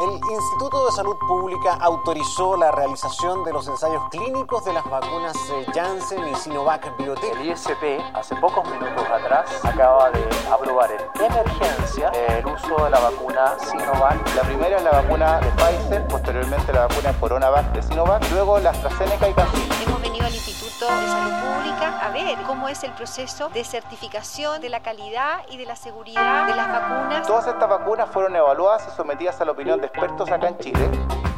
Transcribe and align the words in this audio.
El 0.00 0.12
Instituto 0.14 0.86
de 0.86 0.92
Salud 0.92 1.16
Pública 1.26 1.74
autorizó 1.80 2.56
la 2.56 2.70
realización 2.70 3.42
de 3.42 3.52
los 3.52 3.66
ensayos 3.66 4.00
clínicos 4.10 4.64
de 4.64 4.72
las 4.72 4.88
vacunas 4.88 5.36
Janssen 5.74 6.28
y 6.28 6.34
Sinovac 6.36 6.96
Biotech. 6.98 7.34
El 7.34 7.50
ISP, 7.50 8.00
hace 8.14 8.36
pocos 8.36 8.64
minutos 8.70 9.04
atrás, 9.10 9.50
acaba 9.64 10.10
de 10.10 10.24
aprobar 10.52 10.92
en 10.92 11.24
emergencia 11.24 12.10
el 12.10 12.46
uso 12.46 12.84
de 12.84 12.90
la 12.90 13.00
vacuna 13.00 13.56
Sinovac. 13.58 14.36
La 14.36 14.42
primera 14.42 14.76
es 14.76 14.84
la 14.84 14.92
vacuna 14.92 15.40
de 15.40 15.50
Pfizer, 15.50 16.06
posteriormente 16.06 16.72
la 16.72 16.86
vacuna 16.86 17.12
Coronavac 17.18 17.72
de 17.72 17.82
Sinovac, 17.82 18.30
luego 18.30 18.60
la 18.60 18.70
AstraZeneca 18.70 19.28
y 19.28 19.34
CanSino. 19.34 19.97
Al 20.28 20.34
Instituto 20.34 20.84
de 20.84 21.06
Salud 21.06 21.32
Pública 21.40 22.00
a 22.06 22.10
ver 22.10 22.36
cómo 22.46 22.68
es 22.68 22.84
el 22.84 22.92
proceso 22.92 23.48
de 23.48 23.64
certificación 23.64 24.60
de 24.60 24.68
la 24.68 24.80
calidad 24.80 25.40
y 25.50 25.56
de 25.56 25.64
la 25.64 25.74
seguridad 25.74 26.46
de 26.46 26.54
las 26.54 26.68
vacunas. 26.68 27.26
Todas 27.26 27.46
estas 27.46 27.66
vacunas 27.66 28.10
fueron 28.12 28.36
evaluadas 28.36 28.86
y 28.92 28.94
sometidas 28.94 29.40
a 29.40 29.46
la 29.46 29.52
opinión 29.52 29.80
de 29.80 29.86
expertos 29.86 30.30
acá 30.30 30.48
en 30.48 30.58
Chile. 30.58 30.90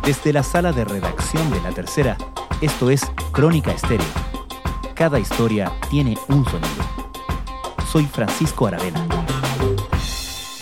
Desde 0.02 0.32
la 0.32 0.42
sala 0.42 0.72
de 0.72 0.84
redacción 0.84 1.48
de 1.52 1.60
La 1.60 1.70
Tercera, 1.70 2.16
esto 2.60 2.90
es 2.90 3.08
Crónica 3.30 3.70
Estéreo. 3.70 4.04
Cada 4.96 5.20
historia 5.20 5.70
tiene 5.88 6.18
un 6.26 6.44
sonido. 6.46 6.82
Soy 7.92 8.06
Francisco 8.06 8.66
Aravena. 8.66 9.06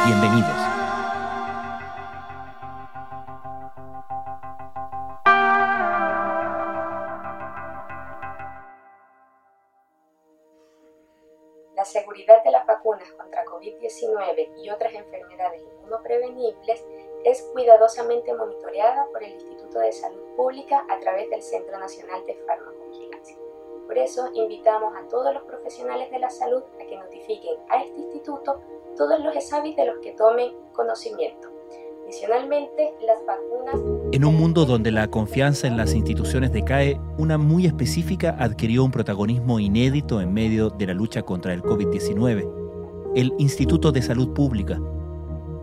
Bienvenidos. 0.05 0.78
Es 17.25 17.43
cuidadosamente 17.53 18.35
monitoreada 18.35 19.07
por 19.13 19.23
el 19.23 19.33
Instituto 19.33 19.81
de 19.81 19.93
Salud 19.93 20.23
Pública 20.37 20.85
a 20.89 20.99
través 21.01 21.29
del 21.31 21.43
Centro 21.43 21.79
Nacional 21.79 22.25
de 22.27 22.35
Farmacovigilancia. 22.47 23.37
Por 23.87 23.99
eso 23.99 24.29
invitamos 24.35 24.95
a 24.97 25.09
todos 25.09 25.33
los 25.33 25.43
profesionales 25.45 26.11
de 26.11 26.19
la 26.19 26.31
salud 26.31 26.63
a 26.81 26.87
que 26.87 26.97
notifiquen 26.97 27.57
a 27.71 27.83
este 27.83 27.99
instituto 28.01 28.61
todos 28.97 29.19
los 29.21 29.35
exámenes 29.35 29.77
de 29.77 29.87
los 29.87 29.99
que 29.99 30.13
tomen 30.13 30.53
conocimiento. 30.73 31.49
Adicionalmente, 32.05 32.95
las 33.07 33.19
vacunas... 33.27 33.75
En 34.13 34.25
un 34.25 34.37
mundo 34.37 34.65
donde 34.65 34.91
la 34.91 35.09
confianza 35.09 35.67
en 35.67 35.77
las 35.77 35.95
instituciones 35.95 36.53
decae, 36.53 36.99
una 37.19 37.37
muy 37.37 37.67
específica 37.67 38.37
adquirió 38.39 38.85
un 38.85 38.91
protagonismo 38.91 39.61
inédito 39.61 40.21
en 40.21 40.33
medio 40.33 40.71
de 40.71 40.87
la 40.87 40.95
lucha 40.95 41.23
contra 41.23 41.53
el 41.53 41.63
COVID-19, 41.63 43.13
el 43.15 43.33
Instituto 43.39 43.93
de 43.93 44.03
Salud 44.03 44.33
Pública. 44.33 44.81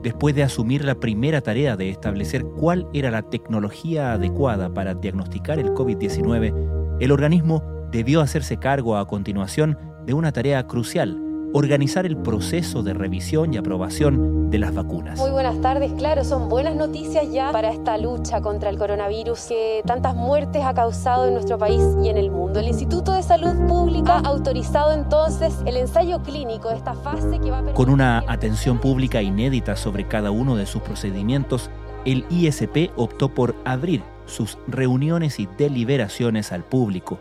Después 0.05 0.35
de 0.35 0.43
asumir 0.43 0.85
la 0.85 0.93
primera 0.93 1.41
tarea 1.41 1.75
de 1.75 1.89
establecer 1.89 2.45
cuál 2.45 2.87
era 2.93 3.09
la 3.09 3.23
tecnología 3.23 4.13
adecuada 4.13 4.71
para 4.71 4.93
diagnosticar 4.93 5.57
el 5.57 5.71
COVID-19, 5.71 6.97
el 6.99 7.11
organismo 7.11 7.63
debió 7.91 8.21
hacerse 8.21 8.57
cargo 8.57 8.97
a 8.97 9.07
continuación 9.07 9.79
de 10.05 10.13
una 10.13 10.31
tarea 10.31 10.67
crucial, 10.67 11.19
organizar 11.57 12.05
el 12.05 12.17
proceso 12.17 12.83
de 12.83 12.93
revisión 12.93 13.53
y 13.53 13.57
aprobación 13.57 14.49
de 14.49 14.59
las 14.59 14.75
vacunas. 14.75 15.17
Muy 15.17 15.31
buenas 15.31 15.61
tardes, 15.61 15.93
claro, 15.93 16.25
son 16.25 16.49
buenas 16.49 16.75
noticias 16.75 17.31
ya 17.31 17.49
para 17.53 17.71
esta 17.71 17.97
lucha 17.97 18.41
contra 18.41 18.69
el 18.69 18.77
coronavirus 18.77 19.39
que 19.45 19.81
tantas 19.85 20.15
muertes 20.15 20.61
ha 20.65 20.73
causado 20.73 21.27
en 21.27 21.33
nuestro 21.33 21.57
país 21.57 21.81
y 22.03 22.09
en 22.09 22.17
el 22.17 22.29
mundo. 22.29 22.59
El 22.59 22.67
Instituto 22.67 23.13
de 23.13 23.23
Salud 23.23 23.55
Pública 23.69 24.17
ha 24.17 24.27
autorizado 24.27 24.91
entonces 24.91 25.55
el 25.65 25.77
ensayo 25.77 26.21
clínico 26.23 26.67
de 26.67 26.75
esta 26.75 26.93
fase 26.93 27.39
que 27.39 27.49
va 27.49 27.59
a 27.59 27.73
Con 27.73 27.89
una 27.89 28.25
atención 28.27 28.77
pública 28.77 29.21
inédita 29.21 29.77
sobre 29.77 30.05
cada 30.09 30.31
uno 30.31 30.57
de 30.57 30.65
sus 30.65 30.81
procedimientos, 30.81 31.69
el 32.03 32.25
ISP 32.29 32.91
optó 32.97 33.29
por 33.29 33.55
abrir 33.63 34.03
sus 34.25 34.57
reuniones 34.67 35.39
y 35.39 35.47
deliberaciones 35.57 36.51
al 36.51 36.65
público. 36.65 37.17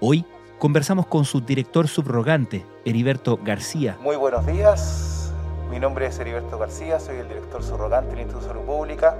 Hoy 0.00 0.26
conversamos 0.58 1.06
con 1.06 1.24
su 1.24 1.40
director 1.40 1.88
subrogante, 1.88 2.64
Heriberto 2.84 3.38
García. 3.42 3.96
Muy 4.02 4.16
buenos 4.16 4.44
días, 4.46 5.32
mi 5.70 5.78
nombre 5.78 6.06
es 6.06 6.18
Heriberto 6.18 6.58
García, 6.58 6.98
soy 6.98 7.16
el 7.16 7.28
director 7.28 7.62
subrogante 7.62 8.10
del 8.10 8.20
Instituto 8.20 8.46
de 8.46 8.52
Salud 8.52 8.66
Pública. 8.66 9.16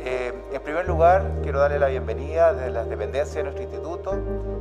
Eh, 0.00 0.32
en 0.52 0.62
primer 0.62 0.86
lugar, 0.86 1.32
quiero 1.42 1.60
darle 1.60 1.78
la 1.78 1.88
bienvenida 1.88 2.52
de 2.52 2.70
las 2.70 2.88
dependencias 2.88 3.34
de 3.34 3.42
nuestro 3.44 3.62
instituto 3.62 4.14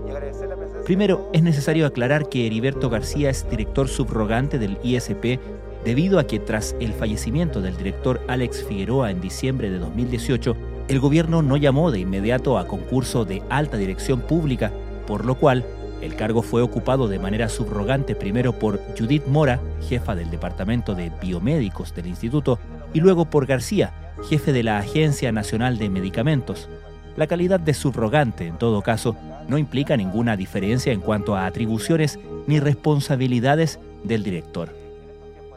y 0.08 0.12
agradecer 0.12 0.48
la 0.48 0.56
presencia... 0.56 0.84
Primero, 0.86 1.30
es 1.34 1.42
necesario 1.42 1.88
aclarar 1.88 2.30
que 2.30 2.46
Heriberto 2.46 2.90
García 2.90 3.30
es 3.30 3.50
director 3.50 3.88
subrogante 3.88 4.60
del 4.60 4.78
ISP 4.84 5.40
debido 5.84 6.20
a 6.20 6.26
que 6.26 6.40
tras 6.40 6.76
el 6.80 6.94
fallecimiento 6.94 7.62
del 7.62 7.78
director 7.78 8.22
Alex 8.28 8.64
Figueroa 8.64 9.12
en 9.12 9.22
diciembre 9.22 9.70
de 9.70 9.80
2018, 9.80 10.56
el 10.88 11.00
gobierno 11.00 11.42
no 11.42 11.58
llamó 11.58 11.90
de 11.90 12.00
inmediato 12.00 12.58
a 12.60 12.68
concurso 12.68 13.26
de 13.26 13.42
alta 13.50 13.78
dirección 13.78 14.22
pública, 14.22 14.72
por 15.08 15.26
lo 15.26 15.36
cual 15.36 15.66
el 16.02 16.16
cargo 16.16 16.42
fue 16.42 16.62
ocupado 16.62 17.08
de 17.08 17.20
manera 17.20 17.50
subrogante 17.50 18.16
primero 18.16 18.54
por 18.54 18.80
Judith 18.98 19.26
Mora, 19.28 19.60
jefa 19.88 20.16
del 20.16 20.30
Departamento 20.30 20.96
de 20.96 21.12
Biomédicos 21.22 21.94
del 21.96 22.08
Instituto, 22.08 22.60
y 22.94 23.00
luego 23.00 23.26
por 23.26 23.46
García, 23.46 23.94
jefe 24.30 24.54
de 24.54 24.64
la 24.64 24.78
Agencia 24.78 25.32
Nacional 25.32 25.78
de 25.78 25.90
Medicamentos. 25.90 26.70
La 27.18 27.28
calidad 27.28 27.60
de 27.60 27.74
subrogante, 27.74 28.48
en 28.48 28.58
todo 28.58 28.82
caso, 28.82 29.16
no 29.48 29.58
implica 29.58 29.96
ninguna 29.96 30.36
diferencia 30.36 30.92
en 30.92 31.02
cuanto 31.02 31.36
a 31.36 31.46
atribuciones 31.46 32.20
ni 32.48 32.60
responsabilidades 32.60 33.80
del 34.04 34.24
director. 34.24 34.76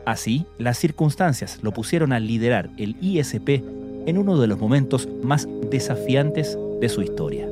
Así, 0.05 0.47
las 0.59 0.79
circunstancias 0.79 1.59
lo 1.63 1.73
pusieron 1.73 2.13
a 2.13 2.21
liderar 2.21 2.71
el 2.77 2.97
ISP 3.01 3.63
en 4.07 4.19
uno 4.19 4.39
de 4.39 4.47
los 4.47 4.59
momentos 4.59 5.09
más 5.23 5.49
desafiantes 5.71 6.59
de 6.81 6.89
su 6.89 7.03
historia. 7.03 7.48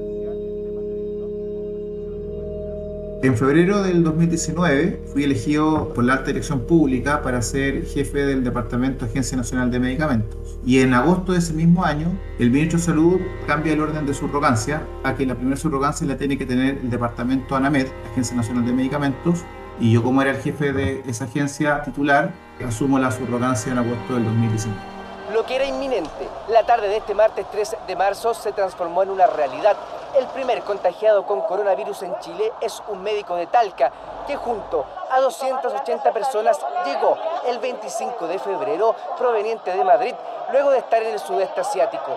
En 3.26 3.36
febrero 3.36 3.82
del 3.82 4.04
2019 4.04 5.02
fui 5.12 5.24
elegido 5.24 5.92
por 5.92 6.04
la 6.04 6.12
alta 6.12 6.26
dirección 6.26 6.60
pública 6.60 7.22
para 7.22 7.42
ser 7.42 7.84
jefe 7.84 8.18
del 8.18 8.44
Departamento 8.44 9.04
de 9.04 9.10
Agencia 9.10 9.36
Nacional 9.36 9.68
de 9.68 9.80
Medicamentos. 9.80 10.60
Y 10.64 10.78
en 10.78 10.94
agosto 10.94 11.32
de 11.32 11.38
ese 11.38 11.52
mismo 11.52 11.84
año, 11.84 12.16
el 12.38 12.52
ministro 12.52 12.78
de 12.78 12.84
Salud 12.84 13.20
cambia 13.48 13.72
el 13.72 13.80
orden 13.80 14.06
de 14.06 14.14
subrogancia 14.14 14.80
a 15.02 15.16
que 15.16 15.26
la 15.26 15.34
primera 15.34 15.56
subrogancia 15.56 16.06
la 16.06 16.16
tiene 16.16 16.38
que 16.38 16.46
tener 16.46 16.78
el 16.78 16.88
Departamento 16.88 17.56
ANAMED, 17.56 17.88
Agencia 18.12 18.36
Nacional 18.36 18.64
de 18.64 18.72
Medicamentos, 18.74 19.44
y 19.80 19.90
yo 19.90 20.04
como 20.04 20.22
era 20.22 20.30
el 20.30 20.36
jefe 20.36 20.72
de 20.72 21.02
esa 21.08 21.24
agencia 21.24 21.82
titular, 21.82 22.32
asumo 22.64 22.96
la 23.00 23.10
subrogancia 23.10 23.72
en 23.72 23.78
agosto 23.78 24.14
del 24.14 24.24
2019. 24.24 24.95
Lo 25.32 25.44
que 25.44 25.56
era 25.56 25.64
inminente, 25.64 26.28
la 26.48 26.64
tarde 26.64 26.88
de 26.88 26.98
este 26.98 27.12
martes 27.12 27.46
3 27.50 27.76
de 27.88 27.96
marzo 27.96 28.32
se 28.32 28.52
transformó 28.52 29.02
en 29.02 29.10
una 29.10 29.26
realidad. 29.26 29.76
El 30.16 30.26
primer 30.28 30.62
contagiado 30.62 31.26
con 31.26 31.40
coronavirus 31.40 32.02
en 32.04 32.16
Chile 32.20 32.52
es 32.60 32.80
un 32.88 33.02
médico 33.02 33.34
de 33.34 33.48
Talca 33.48 33.90
que 34.26 34.36
junto 34.36 34.86
a 35.10 35.20
280 35.20 36.12
personas 36.12 36.58
llegó 36.84 37.18
el 37.48 37.58
25 37.58 38.26
de 38.28 38.38
febrero 38.38 38.94
proveniente 39.18 39.72
de 39.72 39.82
Madrid 39.82 40.14
luego 40.52 40.70
de 40.70 40.78
estar 40.78 41.02
en 41.02 41.14
el 41.14 41.18
sudeste 41.18 41.60
asiático. 41.60 42.16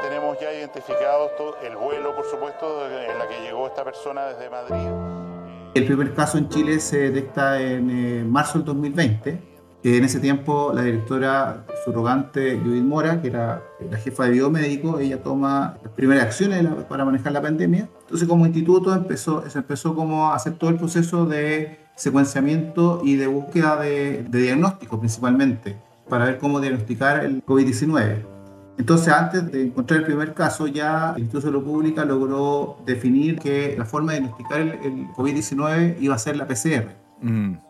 Tenemos 0.00 0.38
ya 0.38 0.52
identificado 0.52 1.30
el 1.60 1.76
vuelo, 1.76 2.14
por 2.14 2.24
supuesto, 2.24 2.86
en 2.88 3.18
la 3.18 3.26
que 3.26 3.40
llegó 3.40 3.66
esta 3.66 3.82
persona 3.84 4.26
desde 4.26 4.48
Madrid. 4.48 4.88
El 5.74 5.86
primer 5.86 6.14
caso 6.14 6.38
en 6.38 6.48
Chile 6.48 6.78
se 6.78 7.10
detecta 7.10 7.60
en 7.60 7.90
eh, 7.90 8.24
marzo 8.24 8.58
del 8.58 8.66
2020 8.66 9.53
en 9.84 10.02
ese 10.02 10.18
tiempo, 10.18 10.72
la 10.74 10.80
directora 10.82 11.66
subrogante 11.84 12.58
Judith 12.58 12.82
Mora, 12.82 13.20
que 13.20 13.28
era 13.28 13.62
la 13.90 13.98
jefa 13.98 14.24
de 14.24 14.30
biomédico, 14.30 14.98
ella 14.98 15.22
toma 15.22 15.76
las 15.82 15.92
primeras 15.92 16.24
acciones 16.24 16.66
para 16.88 17.04
manejar 17.04 17.32
la 17.32 17.42
pandemia. 17.42 17.86
Entonces, 18.00 18.26
como 18.26 18.46
instituto, 18.46 18.94
empezó, 18.94 19.48
se 19.48 19.58
empezó 19.58 19.94
como 19.94 20.30
a 20.30 20.36
hacer 20.36 20.54
todo 20.54 20.70
el 20.70 20.76
proceso 20.76 21.26
de 21.26 21.80
secuenciamiento 21.96 23.02
y 23.04 23.16
de 23.16 23.26
búsqueda 23.26 23.76
de, 23.76 24.24
diagnóstico, 24.30 24.98
principalmente, 24.98 25.76
para 26.08 26.24
ver 26.24 26.38
cómo 26.38 26.60
diagnosticar 26.60 27.22
el 27.22 27.44
COVID-19. 27.44 28.24
Entonces, 28.78 29.08
antes 29.08 29.52
de 29.52 29.66
encontrar 29.66 30.00
el 30.00 30.06
primer 30.06 30.32
caso, 30.32 30.66
ya 30.66 31.12
el 31.14 31.24
Instituto 31.24 31.46
de 31.46 31.52
Salud 31.52 31.64
Pública 31.64 32.06
logró 32.06 32.78
definir 32.86 33.38
que 33.38 33.74
la 33.76 33.84
forma 33.84 34.12
de 34.12 34.20
diagnosticar 34.20 34.60
el, 34.62 34.68
el 34.82 35.08
COVID-19 35.08 35.96
iba 36.00 36.14
a 36.14 36.18
ser 36.18 36.38
la 36.38 36.48
PCR 36.48 37.03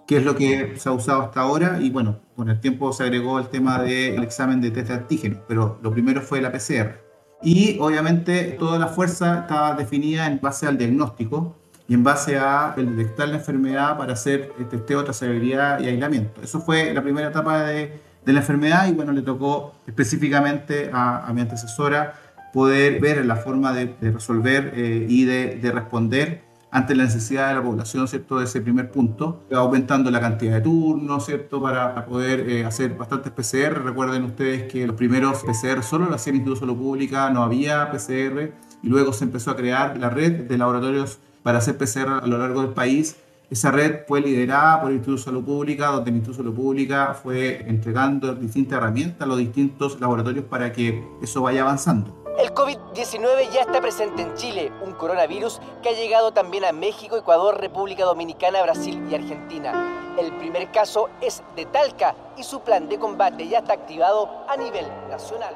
que 0.06 0.16
es 0.16 0.24
lo 0.24 0.34
que 0.34 0.74
se 0.76 0.88
ha 0.88 0.92
usado 0.92 1.22
hasta 1.22 1.40
ahora. 1.40 1.78
Y 1.80 1.90
bueno, 1.90 2.20
con 2.36 2.48
el 2.48 2.60
tiempo 2.60 2.92
se 2.92 3.04
agregó 3.04 3.38
el 3.38 3.48
tema 3.48 3.82
del 3.82 4.22
examen 4.22 4.60
de 4.60 4.70
test 4.70 4.88
de 4.88 4.94
antígenos, 4.94 5.40
pero 5.46 5.78
lo 5.82 5.90
primero 5.92 6.20
fue 6.20 6.40
la 6.40 6.52
PCR. 6.52 7.04
Y 7.42 7.78
obviamente 7.78 8.56
toda 8.58 8.78
la 8.78 8.86
fuerza 8.88 9.40
estaba 9.40 9.74
definida 9.74 10.26
en 10.26 10.40
base 10.40 10.66
al 10.66 10.78
diagnóstico 10.78 11.56
y 11.86 11.94
en 11.94 12.02
base 12.02 12.38
a 12.38 12.74
detectar 12.76 13.28
la 13.28 13.36
enfermedad 13.36 13.98
para 13.98 14.14
hacer 14.14 14.52
el 14.58 14.68
testeo, 14.68 15.04
trazabilidad 15.04 15.80
y 15.80 15.88
aislamiento. 15.88 16.40
Eso 16.42 16.60
fue 16.60 16.94
la 16.94 17.02
primera 17.02 17.28
etapa 17.28 17.64
de, 17.64 18.00
de 18.24 18.32
la 18.32 18.40
enfermedad 18.40 18.88
y 18.88 18.92
bueno, 18.92 19.12
le 19.12 19.22
tocó 19.22 19.74
específicamente 19.86 20.90
a, 20.92 21.26
a 21.26 21.32
mi 21.34 21.42
antecesora 21.42 22.14
poder 22.54 23.00
ver 23.00 23.26
la 23.26 23.36
forma 23.36 23.72
de, 23.72 23.94
de 24.00 24.12
resolver 24.12 24.72
eh, 24.74 25.06
y 25.08 25.24
de, 25.24 25.56
de 25.56 25.72
responder 25.72 26.43
ante 26.74 26.96
la 26.96 27.04
necesidad 27.04 27.50
de 27.50 27.54
la 27.54 27.62
población, 27.62 28.08
¿cierto? 28.08 28.40
De 28.40 28.46
ese 28.46 28.60
primer 28.60 28.90
punto, 28.90 29.44
aumentando 29.54 30.10
la 30.10 30.20
cantidad 30.20 30.54
de 30.54 30.60
turnos, 30.60 31.24
¿cierto? 31.24 31.62
Para 31.62 32.04
poder 32.04 32.50
eh, 32.50 32.64
hacer 32.64 32.96
bastantes 32.96 33.30
PCR. 33.30 33.80
Recuerden 33.84 34.24
ustedes 34.24 34.64
que 34.64 34.84
los 34.84 34.96
primeros 34.96 35.44
PCR 35.44 35.84
solo 35.84 36.06
lo 36.06 36.16
hacía 36.16 36.32
el 36.32 36.38
Instituto 36.38 36.66
Salud 36.66 36.76
Pública, 36.76 37.30
no 37.30 37.44
había 37.44 37.92
PCR, 37.92 38.50
y 38.82 38.88
luego 38.88 39.12
se 39.12 39.22
empezó 39.22 39.52
a 39.52 39.56
crear 39.56 39.96
la 39.98 40.10
red 40.10 40.48
de 40.48 40.58
laboratorios 40.58 41.20
para 41.44 41.58
hacer 41.58 41.78
PCR 41.78 42.20
a 42.20 42.26
lo 42.26 42.38
largo 42.38 42.62
del 42.62 42.72
país. 42.72 43.18
Esa 43.50 43.70
red 43.70 44.00
fue 44.08 44.20
liderada 44.20 44.80
por 44.80 44.90
el 44.90 44.96
Instituto 44.96 45.20
de 45.20 45.24
Salud 45.26 45.44
Pública, 45.44 45.86
donde 45.92 46.10
el 46.10 46.16
Instituto 46.16 46.42
de 46.42 46.48
Salud 46.48 46.60
Pública 46.60 47.14
fue 47.14 47.64
entregando 47.68 48.34
distintas 48.34 48.78
herramientas 48.78 49.22
a 49.22 49.26
los 49.26 49.38
distintos 49.38 50.00
laboratorios 50.00 50.46
para 50.46 50.72
que 50.72 51.04
eso 51.22 51.42
vaya 51.42 51.62
avanzando. 51.62 52.23
El 52.36 52.52
COVID-19 52.52 53.52
ya 53.52 53.60
está 53.60 53.80
presente 53.80 54.22
en 54.22 54.34
Chile, 54.34 54.72
un 54.84 54.92
coronavirus 54.94 55.60
que 55.82 55.90
ha 55.90 55.92
llegado 55.92 56.32
también 56.32 56.64
a 56.64 56.72
México, 56.72 57.16
Ecuador, 57.16 57.60
República 57.60 58.04
Dominicana, 58.04 58.60
Brasil 58.62 59.00
y 59.08 59.14
Argentina. 59.14 60.16
El 60.18 60.32
primer 60.38 60.72
caso 60.72 61.08
es 61.20 61.44
de 61.54 61.64
Talca 61.66 62.16
y 62.36 62.42
su 62.42 62.60
plan 62.62 62.88
de 62.88 62.98
combate 62.98 63.48
ya 63.48 63.58
está 63.58 63.74
activado 63.74 64.28
a 64.48 64.56
nivel 64.56 64.84
nacional. 65.08 65.54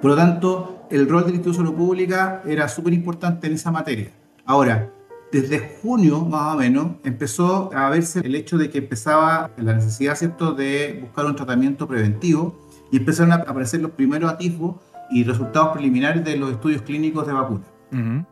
Por 0.00 0.12
lo 0.12 0.16
tanto, 0.16 0.86
el 0.88 1.08
rol 1.08 1.32
de 1.32 1.52
Salud 1.52 1.74
Pública 1.74 2.42
era 2.46 2.68
súper 2.68 2.92
importante 2.92 3.48
en 3.48 3.54
esa 3.54 3.72
materia. 3.72 4.12
Ahora, 4.46 4.92
desde 5.32 5.78
junio 5.82 6.20
más 6.20 6.54
o 6.54 6.58
menos 6.58 6.92
empezó 7.02 7.70
a 7.74 7.90
verse 7.90 8.20
el 8.20 8.36
hecho 8.36 8.56
de 8.56 8.70
que 8.70 8.78
empezaba 8.78 9.50
la 9.56 9.74
necesidad 9.74 10.14
¿cierto? 10.14 10.52
de 10.52 11.00
buscar 11.02 11.26
un 11.26 11.34
tratamiento 11.34 11.88
preventivo 11.88 12.54
y 12.92 12.98
empezaron 12.98 13.32
a 13.32 13.36
aparecer 13.36 13.80
los 13.80 13.90
primeros 13.90 14.30
atisbos 14.30 14.76
y 15.10 15.24
resultados 15.24 15.70
preliminares 15.72 16.24
de 16.24 16.36
los 16.36 16.52
estudios 16.52 16.82
clínicos 16.82 17.26
de 17.26 17.32
vacunas. 17.32 17.68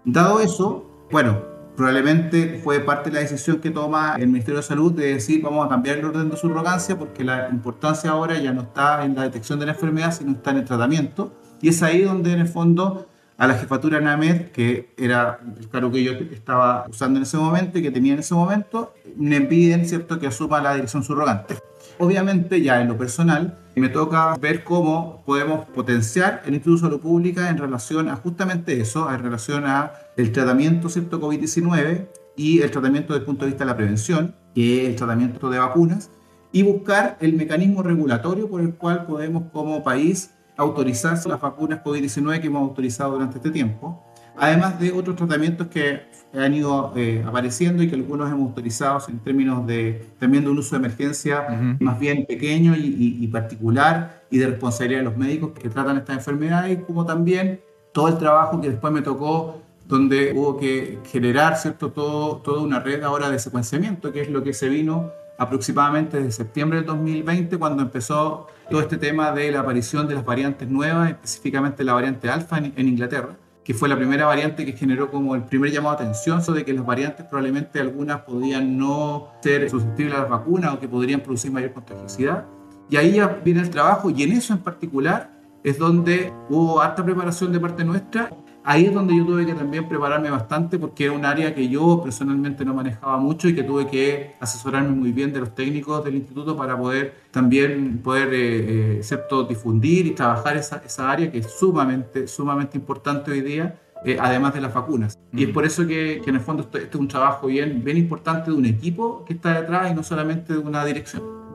Dado 0.05 0.40
eso, 0.40 0.87
bueno, 1.11 1.38
probablemente 1.76 2.61
fue 2.62 2.81
parte 2.81 3.11
de 3.11 3.14
la 3.14 3.20
decisión 3.20 3.58
que 3.58 3.70
toma 3.70 4.17
el 4.19 4.28
Ministerio 4.28 4.58
de 4.58 4.62
Salud 4.62 4.93
de 4.93 5.14
decir 5.14 5.43
vamos 5.43 5.64
a 5.67 5.69
cambiar 5.69 5.99
el 5.99 6.05
orden 6.06 6.31
de 6.31 6.37
subrogancia 6.37 6.99
porque 6.99 7.23
la 7.25 7.49
importancia 7.50 8.11
ahora 8.11 8.38
ya 8.38 8.52
no 8.52 8.62
está 8.62 9.05
en 9.05 9.14
la 9.14 9.23
detección 9.23 9.58
de 9.58 9.67
la 9.67 9.73
enfermedad, 9.73 10.12
sino 10.12 10.32
está 10.32 10.50
en 10.50 10.58
el 10.58 10.64
tratamiento. 10.64 11.32
Y 11.61 11.69
es 11.69 11.82
ahí 11.82 12.02
donde 12.02 12.32
en 12.32 12.40
el 12.40 12.49
fondo 12.49 13.06
a 13.38 13.46
la 13.46 13.55
jefatura 13.55 14.00
NAMED, 14.00 14.50
que 14.50 14.94
era 14.96 15.40
el 15.58 15.69
cargo 15.69 15.90
que 15.90 16.02
yo 16.02 16.12
estaba 16.12 16.87
usando 16.88 17.19
en 17.19 17.25
ese 17.25 17.37
momento 17.37 17.78
y 17.78 17.82
que 17.82 17.90
tenía 17.90 18.14
en 18.14 18.20
ese 18.20 18.34
momento, 18.34 18.94
me 19.17 19.40
piden 19.43 19.87
¿cierto? 19.87 20.19
que 20.19 20.26
asuma 20.26 20.61
la 20.61 20.75
dirección 20.75 21.02
subrogante. 21.02 21.56
Obviamente 21.99 22.61
ya 22.61 22.81
en 22.81 22.89
lo 22.89 22.99
personal 22.99 23.59
me 23.75 23.89
toca 23.89 24.37
ver 24.37 24.65
cómo 24.65 25.23
podemos 25.25 25.67
potenciar 25.67 26.43
el 26.47 26.55
Instituto 26.55 26.83
de 26.83 26.89
Salud 26.89 27.01
Pública 27.01 27.49
en 27.49 27.59
relación 27.59 28.09
a 28.09 28.17
justamente 28.17 28.81
eso, 28.81 29.11
en 29.11 29.23
relación 29.23 29.67
a 29.67 29.93
el 30.17 30.33
tratamiento 30.33 30.89
cierto 30.89 31.21
COVID-19 31.21 32.07
y 32.37 32.61
el 32.61 32.71
tratamiento 32.71 33.13
desde 33.13 33.21
el 33.21 33.27
punto 33.27 33.45
de 33.45 33.51
vista 33.51 33.65
de 33.65 33.71
la 33.71 33.77
prevención, 33.77 34.35
que 34.55 34.83
es 34.83 34.89
el 34.91 34.97
tratamiento 34.97 35.51
de 35.51 35.59
vacunas, 35.59 36.11
y 36.53 36.63
buscar 36.63 37.17
el 37.21 37.35
mecanismo 37.35 37.83
regulatorio 37.83 38.49
por 38.49 38.61
el 38.61 38.75
cual 38.75 39.07
podemos 39.07 39.45
como 39.53 39.83
país 39.83 40.31
autorizar 40.57 41.19
las 41.27 41.41
vacunas 41.41 41.83
COVID-19 41.83 42.41
que 42.41 42.47
hemos 42.47 42.63
autorizado 42.63 43.13
durante 43.13 43.37
este 43.39 43.51
tiempo 43.51 44.03
además 44.37 44.79
de 44.79 44.93
otros 44.93 45.17
tratamientos 45.17 45.67
que 45.69 46.03
han 46.38 46.55
ido 46.55 46.93
eh, 46.97 47.25
apareciendo 47.27 47.83
y 47.83 47.88
que 47.88 47.94
algunos 47.94 48.31
hemos 48.31 48.49
autorizado 48.49 49.00
en 49.09 49.19
términos 49.21 49.67
de 49.67 50.06
también 50.19 50.44
de 50.44 50.50
un 50.50 50.59
uso 50.59 50.77
de 50.77 50.79
emergencia 50.79 51.77
más 51.81 51.99
bien 51.99 52.27
pequeño 52.27 52.75
y, 52.77 53.27
particular 53.29 54.23
y 54.31 54.38
de 54.38 54.47
responsabilidad 54.47 55.00
de 55.00 55.05
los 55.05 55.17
médicos 55.17 55.53
que 55.53 55.69
tratan 55.69 55.97
estas 55.97 56.19
enfermedades, 56.19 56.79
como 56.87 57.05
también 57.05 57.61
todo 57.93 58.09
el 58.09 58.19
trabajo 58.19 58.61
que 58.61 58.71
después 58.71 58.93
me 58.93 59.03
tocó 59.03 59.62
donde 59.87 60.33
hubo 60.35 60.56
que 60.59 60.99
generar 61.06 61.56
cierto 61.56 61.93
todo, 61.93 62.38
toda 62.38 62.61
una 62.61 62.81
red 62.81 63.03
ahora 63.03 63.31
de 63.31 63.38
secuenciamiento, 63.38 64.12
que 64.12 64.23
es 64.23 64.31
lo 64.31 64.43
que 64.43 64.53
se 64.53 64.69
vino 64.69 65.11
aproximadamente 65.38 66.17
desde 66.17 66.33
septiembre 66.33 66.79
del 66.79 66.87
2020, 66.87 67.56
cuando 67.59 67.83
empezó 67.83 68.49
todo 68.71 68.81
este 68.81 68.97
tema 68.97 69.33
de 69.33 69.53
la 69.53 69.61
aparición 69.61 70.09
de 70.09 70.15
las 70.15 70.25
variantes 70.25 70.69
nuevas, 70.69 71.11
específicamente 71.11 71.85
la 71.85 71.93
variante 71.93 72.29
alfa 72.29 72.59
en 72.59 72.88
Inglaterra 72.88 73.37
que 73.67 73.75
fue 73.75 73.89
la 73.89 73.97
primera 73.97 74.27
variante 74.27 74.65
que 74.65 74.75
generó 74.75 75.11
como 75.11 75.35
el 75.35 75.43
primer 75.43 75.73
llamado 75.73 75.97
de 75.97 76.05
atención 76.05 76.41
sobre 76.41 76.65
que 76.65 76.73
las 76.73 76.87
variantes 76.87 77.27
probablemente 77.27 77.81
algunas 77.81 78.21
podían 78.21 78.79
no 78.79 79.33
ser 79.43 79.69
susceptibles 79.69 80.15
a 80.15 80.21
las 80.21 80.31
vacunas 80.31 80.75
o 80.75 80.79
que 80.79 80.87
podrían 80.87 81.21
producir 81.21 81.51
mayor 81.51 81.73
contagiosidad. 81.73 82.47
Y 82.89 82.97
ahí 82.97 83.21
viene 83.45 83.63
el 83.63 83.71
trabajo 83.71 84.09
y 84.09 84.23
en 84.23 84.31
eso 84.31 84.53
en 84.53 84.61
particular 84.61 85.33
es 85.65 85.79
donde 85.79 86.33
hubo 86.49 86.81
harta 86.81 87.05
preparación 87.05 87.53
de 87.53 87.59
parte 87.59 87.85
nuestra 87.85 88.31
ahí 88.67 88.87
es 88.87 88.93
donde 88.93 89.17
yo 89.17 89.25
tuve 89.25 89.47
que 89.47 89.55
también 89.55 89.89
prepararme 89.89 90.29
bastante 90.29 90.79
porque 90.79 91.05
era 91.05 91.13
un 91.13 91.25
área 91.25 91.55
que 91.55 91.69
yo 91.69 92.01
personalmente 92.03 92.65
no 92.65 92.75
manejaba 92.75 93.17
mucho 93.17 93.49
y 93.49 93.55
que 93.55 93.63
tuve 93.63 93.87
que 93.87 94.35
asesorarme 94.41 94.91
muy 94.91 95.13
bien 95.13 95.33
de 95.33 95.41
los 95.41 95.55
técnicos 95.55 96.05
del 96.05 96.17
instituto 96.17 96.57
para 96.57 96.77
poder 96.77 97.15
también 97.31 97.99
poder, 98.03 98.35
eh, 98.35 99.01
eh 99.01 99.47
difundir 99.49 100.07
y 100.07 100.11
trabajar 100.11 100.57
esa, 100.57 100.83
esa, 100.85 101.11
área 101.11 101.31
que 101.31 101.39
es 101.39 101.51
sumamente, 101.51 102.27
sumamente 102.27 102.77
importante 102.77 103.31
hoy 103.31 103.41
día. 103.41 103.81
Eh, 104.05 104.19
además 104.21 104.53
de 104.55 104.61
las 104.61 104.75
vacunas. 104.75 105.19
Y 105.33 105.45
es 105.45 105.51
por 105.51 105.65
eso 105.65 105.85
que, 105.87 106.21
que 106.23 106.31
en 106.31 106.37
el 106.37 106.43
fondo 106.43 106.62
este, 106.62 106.83
es 106.85 106.95
un 106.95 107.09
trabajo 107.09 107.47
bien, 107.47 107.83
bien 107.83 107.97
importante 107.97 108.51
de 108.51 108.57
un 108.57 108.67
equipo 108.67 109.25
que 109.25 109.33
está 109.33 109.61
detrás 109.61 109.91
y 109.91 109.95
no 109.95 110.03
solamente 110.03 110.53
de 110.53 110.59
una 110.59 110.85
dirección. 110.85 111.46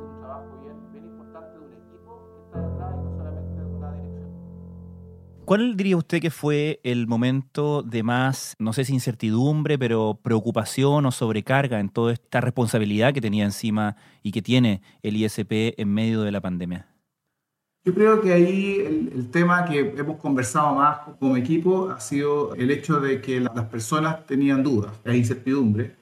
¿Cuál 5.46 5.76
diría 5.76 5.98
usted 5.98 6.22
que 6.22 6.30
fue 6.30 6.80
el 6.84 7.08
momento 7.08 7.82
de 7.82 8.04
más, 8.04 8.56
no 8.60 8.74
sé 8.74 8.86
si 8.86 8.94
incertidumbre, 8.94 9.78
pero 9.78 10.20
preocupación 10.22 11.06
o 11.06 11.12
sobrecarga 11.12 11.80
en 11.80 11.90
toda 11.90 12.14
esta 12.14 12.42
responsabilidad 12.42 13.14
que 13.14 13.22
tenía 13.22 13.44
encima 13.44 13.96
y 14.24 14.32
que 14.32 14.42
tiene 14.42 14.82
el 15.02 15.18
ISP 15.18 15.74
en 15.78 15.94
medio 15.94 16.22
de 16.22 16.32
la 16.32 16.42
pandemia? 16.42 16.88
Yo 17.84 17.96
creo 17.96 18.22
que 18.22 18.32
ahí 18.32 18.80
el, 18.80 19.32
tema 19.32 19.66
que 19.66 19.80
hemos 19.98 20.18
conversado 20.18 20.76
más 20.76 21.00
como 21.20 21.36
equipo 21.36 21.90
ha 21.90 22.00
sido 22.00 22.54
el 22.54 22.70
hecho 22.70 23.00
de 23.00 23.20
que 23.22 23.40
las 23.40 23.66
personas 23.66 24.26
tenían 24.28 24.62
dudas 24.62 24.92
e 25.04 25.18
incertidumbre 25.18 25.96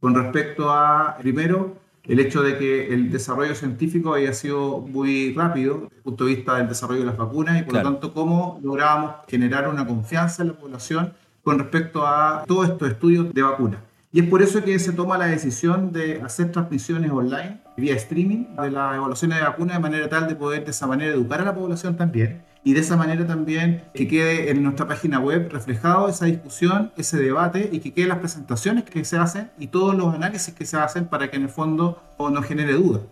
con 0.00 0.14
respecto 0.14 0.70
a, 0.70 1.18
primero, 1.18 1.76
el 2.08 2.20
hecho 2.20 2.42
de 2.42 2.58
que 2.58 2.94
el 2.94 3.10
desarrollo 3.10 3.54
científico 3.54 4.14
haya 4.14 4.32
sido 4.32 4.80
muy 4.80 5.34
rápido 5.34 5.74
desde 5.82 5.96
el 5.96 6.02
punto 6.02 6.24
de 6.24 6.34
vista 6.34 6.56
del 6.56 6.68
desarrollo 6.68 7.00
de 7.00 7.06
las 7.06 7.16
vacunas 7.16 7.60
y 7.60 7.64
por 7.64 7.74
lo 7.74 7.82
tanto 7.82 8.12
cómo 8.12 8.60
logramos 8.62 9.12
generar 9.28 9.68
una 9.68 9.86
confianza 9.86 10.42
en 10.42 10.48
la 10.48 10.54
población 10.54 11.12
con 11.42 11.58
respecto 11.58 12.06
a 12.06 12.44
todos 12.46 12.68
estos 12.68 12.88
estudios 12.88 13.32
de 13.32 13.42
vacunas. 13.42 13.80
Y 14.12 14.20
es 14.20 14.28
por 14.28 14.40
eso 14.42 14.62
que 14.64 14.78
se 14.78 14.92
toma 14.92 15.18
la 15.18 15.26
decisión 15.26 15.92
de 15.92 16.22
hacer 16.22 16.50
transmisiones 16.50 17.10
online, 17.10 17.60
vía 17.76 17.94
streaming, 17.96 18.46
de 18.56 18.70
las 18.70 18.96
evaluaciones 18.96 19.38
de 19.38 19.44
vacunas 19.44 19.76
de 19.76 19.82
manera 19.82 20.08
tal 20.08 20.26
de 20.28 20.34
poder 20.36 20.64
de 20.64 20.70
esa 20.70 20.86
manera 20.86 21.12
educar 21.12 21.40
a 21.40 21.44
la 21.44 21.54
población 21.54 21.96
también 21.96 22.42
y 22.66 22.74
de 22.74 22.80
esa 22.80 22.96
manera 22.96 23.24
también 23.28 23.84
que 23.94 24.08
quede 24.08 24.50
en 24.50 24.60
nuestra 24.64 24.88
página 24.88 25.20
web 25.20 25.48
reflejado 25.52 26.08
esa 26.08 26.24
discusión, 26.24 26.92
ese 26.96 27.16
debate 27.16 27.68
y 27.70 27.78
que 27.78 27.94
queden 27.94 28.08
las 28.08 28.18
presentaciones 28.18 28.82
que 28.82 29.04
se 29.04 29.16
hacen 29.16 29.52
y 29.56 29.68
todos 29.68 29.94
los 29.94 30.12
análisis 30.12 30.52
que 30.52 30.66
se 30.66 30.76
hacen 30.76 31.06
para 31.06 31.30
que 31.30 31.36
en 31.36 31.44
el 31.44 31.48
fondo 31.48 32.02
no 32.18 32.42
genere 32.42 32.72
duda. 32.72 33.02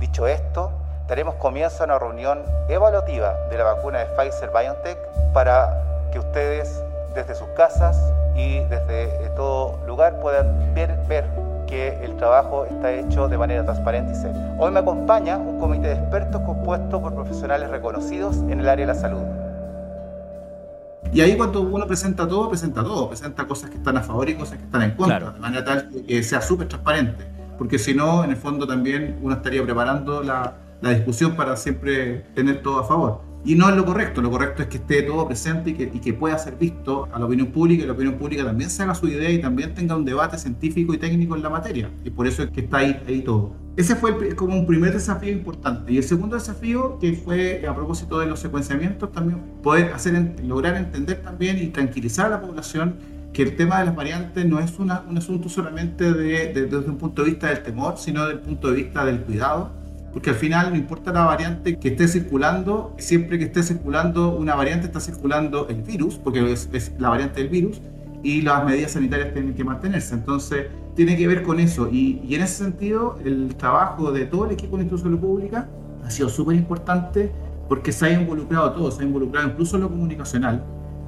Dicho 0.00 0.26
esto, 0.26 0.72
daremos 1.06 1.36
comienzo 1.36 1.84
a 1.84 1.86
una 1.86 2.00
reunión 2.00 2.40
evaluativa 2.68 3.34
de 3.48 3.58
la 3.58 3.62
vacuna 3.62 4.00
de 4.00 4.06
Pfizer 4.06 4.50
BioNTech 4.50 4.98
para 5.32 6.10
que 6.12 6.18
ustedes 6.18 6.82
desde 7.14 7.36
sus 7.36 7.46
casas 7.50 7.96
y 8.34 8.58
desde 8.64 9.06
todo 9.36 9.86
lugar 9.86 10.18
puedan 10.18 10.74
ver, 10.74 10.98
ver 11.06 11.26
que 11.66 11.98
el 12.04 12.16
trabajo 12.16 12.64
está 12.64 12.92
hecho 12.92 13.28
de 13.28 13.38
manera 13.38 13.64
transparente 13.64 14.12
y 14.12 14.16
seria. 14.16 14.56
Hoy 14.58 14.70
me 14.70 14.80
acompaña 14.80 15.38
un 15.38 15.58
comité 15.58 15.88
de 15.88 15.94
expertos 15.94 16.40
compuesto 16.42 17.00
por 17.00 17.14
profesionales 17.14 17.70
reconocidos 17.70 18.36
en 18.48 18.60
el 18.60 18.68
área 18.68 18.86
de 18.86 18.92
la 18.92 18.98
salud. 18.98 19.22
Y 21.12 21.20
ahí 21.20 21.36
cuando 21.36 21.60
uno 21.62 21.86
presenta 21.86 22.26
todo, 22.26 22.48
presenta 22.48 22.82
todo, 22.82 23.08
presenta 23.08 23.46
cosas 23.46 23.70
que 23.70 23.76
están 23.76 23.96
a 23.96 24.02
favor 24.02 24.28
y 24.28 24.34
cosas 24.34 24.58
que 24.58 24.64
están 24.64 24.82
en 24.82 24.90
contra, 24.92 25.30
de 25.30 25.38
manera 25.38 25.64
tal 25.64 25.88
que 26.06 26.22
sea 26.22 26.40
súper 26.40 26.68
transparente, 26.68 27.24
porque 27.56 27.78
si 27.78 27.94
no, 27.94 28.24
en 28.24 28.30
el 28.30 28.36
fondo 28.36 28.66
también 28.66 29.18
uno 29.22 29.34
estaría 29.34 29.62
preparando 29.62 30.22
la, 30.22 30.54
la 30.80 30.90
discusión 30.90 31.36
para 31.36 31.56
siempre 31.56 32.24
tener 32.34 32.62
todo 32.62 32.80
a 32.80 32.84
favor. 32.84 33.20
Y 33.46 33.56
no 33.56 33.68
es 33.68 33.76
lo 33.76 33.84
correcto, 33.84 34.22
lo 34.22 34.30
correcto 34.30 34.62
es 34.62 34.68
que 34.68 34.78
esté 34.78 35.02
todo 35.02 35.26
presente 35.26 35.70
y 35.70 35.74
que, 35.74 35.90
y 35.92 35.98
que 35.98 36.14
pueda 36.14 36.38
ser 36.38 36.56
visto 36.56 37.06
a 37.12 37.18
la 37.18 37.26
opinión 37.26 37.48
pública 37.48 37.84
y 37.84 37.86
la 37.86 37.92
opinión 37.92 38.14
pública 38.14 38.42
también 38.42 38.70
se 38.70 38.82
haga 38.82 38.94
su 38.94 39.06
idea 39.06 39.30
y 39.30 39.38
también 39.38 39.74
tenga 39.74 39.94
un 39.96 40.04
debate 40.06 40.38
científico 40.38 40.94
y 40.94 40.98
técnico 40.98 41.36
en 41.36 41.42
la 41.42 41.50
materia. 41.50 41.90
Y 42.04 42.10
por 42.10 42.26
eso 42.26 42.42
es 42.42 42.50
que 42.50 42.62
está 42.62 42.78
ahí, 42.78 43.02
ahí 43.06 43.20
todo. 43.20 43.52
Ese 43.76 43.96
fue 43.96 44.34
como 44.34 44.56
un 44.56 44.66
primer 44.66 44.94
desafío 44.94 45.30
importante. 45.30 45.92
Y 45.92 45.98
el 45.98 46.04
segundo 46.04 46.36
desafío, 46.36 46.98
que 47.00 47.12
fue 47.12 47.66
a 47.68 47.74
propósito 47.74 48.18
de 48.18 48.26
los 48.26 48.40
secuenciamientos, 48.40 49.12
también 49.12 49.40
poder 49.62 49.92
hacer, 49.92 50.36
lograr 50.42 50.76
entender 50.76 51.20
también 51.22 51.58
y 51.58 51.66
tranquilizar 51.66 52.26
a 52.26 52.30
la 52.30 52.40
población 52.40 52.94
que 53.34 53.42
el 53.42 53.56
tema 53.56 53.80
de 53.80 53.86
las 53.86 53.96
variantes 53.96 54.46
no 54.46 54.60
es 54.60 54.78
una, 54.78 55.02
un 55.08 55.18
asunto 55.18 55.50
solamente 55.50 56.14
de, 56.14 56.52
desde 56.54 56.78
un 56.78 56.96
punto 56.96 57.24
de 57.24 57.30
vista 57.30 57.48
del 57.48 57.62
temor, 57.62 57.98
sino 57.98 58.22
desde 58.22 58.34
el 58.34 58.40
punto 58.40 58.70
de 58.70 58.76
vista 58.76 59.04
del 59.04 59.20
cuidado 59.20 59.83
porque 60.14 60.30
al 60.30 60.36
final 60.36 60.70
no 60.70 60.76
importa 60.76 61.12
la 61.12 61.24
variante 61.24 61.76
que 61.76 61.88
esté 61.88 62.06
circulando, 62.06 62.94
siempre 62.98 63.36
que 63.36 63.46
esté 63.46 63.64
circulando 63.64 64.36
una 64.36 64.54
variante 64.54 64.86
está 64.86 65.00
circulando 65.00 65.66
el 65.68 65.82
virus, 65.82 66.14
porque 66.14 66.52
es, 66.52 66.92
la 66.98 67.10
variante 67.10 67.40
del 67.40 67.48
virus, 67.48 67.82
y 68.22 68.40
las 68.40 68.64
medidas 68.64 68.92
sanitarias 68.92 69.34
tienen 69.34 69.54
que 69.54 69.64
mantenerse. 69.64 70.14
Entonces, 70.14 70.68
tiene 70.94 71.16
que 71.16 71.26
ver 71.26 71.42
con 71.42 71.58
eso. 71.58 71.88
Y, 71.90 72.22
y 72.24 72.36
en 72.36 72.42
ese 72.42 72.62
sentido, 72.62 73.18
el 73.24 73.56
trabajo 73.56 74.12
de 74.12 74.24
todo 74.26 74.46
el 74.46 74.52
equipo 74.52 74.76
de 74.76 74.84
Instituto 74.84 75.08
de 75.08 75.16
Salud 75.16 75.28
Pública 75.28 75.68
ha 76.04 76.10
sido 76.10 76.28
súper 76.28 76.54
importante 76.54 77.32
porque 77.68 77.90
se 77.90 78.06
ha 78.06 78.12
involucrado 78.12 78.70
todo, 78.72 78.92
se 78.92 79.02
ha 79.02 79.06
involucrado 79.06 79.48
incluso 79.48 79.74
en 79.74 79.82
lo 79.82 79.88
comunicacional, 79.88 80.62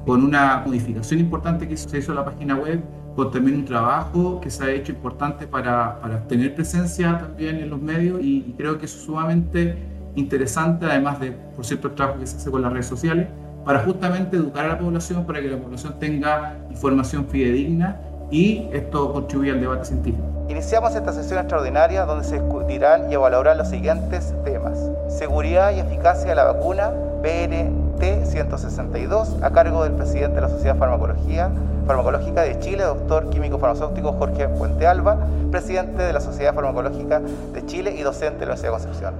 con 0.04 0.24
una 0.24 0.64
modificación 0.66 1.20
importante 1.20 1.68
que 1.68 1.76
se 1.76 1.98
hizo 1.98 2.10
en 2.10 2.16
la 2.16 2.24
página 2.24 2.56
web, 2.56 2.82
con 3.16 3.30
también 3.30 3.56
un 3.56 3.64
trabajo 3.64 4.40
que 4.40 4.50
se 4.50 4.62
ha 4.62 4.70
hecho 4.70 4.92
importante 4.92 5.46
para, 5.46 5.98
para 6.00 6.20
tener 6.28 6.54
presencia 6.54 7.18
también 7.18 7.56
en 7.56 7.70
los 7.70 7.80
medios 7.80 8.20
y, 8.20 8.44
y 8.46 8.54
creo 8.56 8.78
que 8.78 8.84
es 8.84 8.92
sumamente 8.92 9.76
interesante, 10.14 10.86
además 10.86 11.18
de, 11.20 11.32
por 11.32 11.64
cierto, 11.64 11.88
el 11.88 11.94
trabajo 11.94 12.20
que 12.20 12.26
se 12.26 12.36
hace 12.36 12.50
con 12.50 12.62
las 12.62 12.72
redes 12.72 12.86
sociales, 12.86 13.28
para 13.64 13.80
justamente 13.80 14.36
educar 14.36 14.64
a 14.64 14.68
la 14.68 14.78
población, 14.78 15.26
para 15.26 15.40
que 15.40 15.48
la 15.48 15.58
población 15.58 15.96
tenga 15.98 16.56
información 16.70 17.26
fidedigna 17.26 18.00
y 18.30 18.68
esto 18.72 19.12
contribuye 19.12 19.50
al 19.50 19.60
debate 19.60 19.86
científico. 19.86 20.24
Iniciamos 20.48 20.94
esta 20.94 21.12
sesión 21.12 21.40
extraordinaria 21.40 22.04
donde 22.04 22.24
se 22.24 22.40
discutirán 22.40 23.10
y 23.10 23.14
evaluarán 23.14 23.58
los 23.58 23.68
siguientes 23.68 24.34
temas. 24.44 24.78
Seguridad 25.08 25.74
y 25.74 25.80
eficacia 25.80 26.28
de 26.28 26.34
la 26.34 26.44
vacuna 26.44 26.90
BNT 27.22 27.85
162 27.98 29.42
a 29.42 29.50
cargo 29.50 29.84
del 29.84 29.92
presidente 29.92 30.36
de 30.36 30.40
la 30.42 30.48
Sociedad 30.48 30.76
Farmacología, 30.76 31.50
Farmacológica 31.86 32.42
de 32.42 32.58
Chile, 32.60 32.82
doctor 32.82 33.30
químico 33.30 33.58
farmacéutico 33.58 34.12
Jorge 34.12 34.48
Fuente 34.48 34.86
Alba, 34.86 35.26
presidente 35.50 36.02
de 36.02 36.12
la 36.12 36.20
Sociedad 36.20 36.54
Farmacológica 36.54 37.20
de 37.20 37.66
Chile 37.66 37.96
y 37.98 38.02
docente 38.02 38.40
de 38.40 38.46
la 38.46 38.52
Universidad 38.52 38.72
de 38.72 38.84
Concepción. 38.84 39.14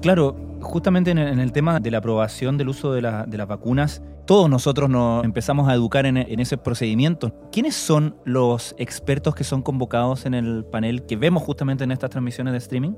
Claro, 0.00 0.36
justamente 0.60 1.10
en 1.10 1.18
el, 1.18 1.52
tema 1.52 1.80
de 1.80 1.90
la 1.90 1.98
aprobación 1.98 2.56
del 2.56 2.68
uso 2.68 2.92
de 2.92 3.02
las 3.02 3.48
vacunas, 3.48 4.02
todos 4.26 4.48
nosotros 4.48 4.88
nos 4.88 5.24
empezamos 5.24 5.68
a 5.68 5.74
educar 5.74 6.06
en, 6.06 6.16
en 6.16 6.40
ese 6.40 6.56
procedimiento. 6.56 7.32
¿Quiénes 7.50 7.74
son 7.74 8.16
los 8.24 8.74
expertos 8.78 9.34
que 9.34 9.44
son 9.44 9.62
convocados 9.62 10.26
en 10.26 10.34
el 10.34 10.64
panel 10.64 11.04
que 11.06 11.16
vemos 11.16 11.42
justamente 11.42 11.84
en 11.84 11.92
estas 11.92 12.10
transmisiones 12.10 12.52
de 12.52 12.58
streaming? 12.58 12.92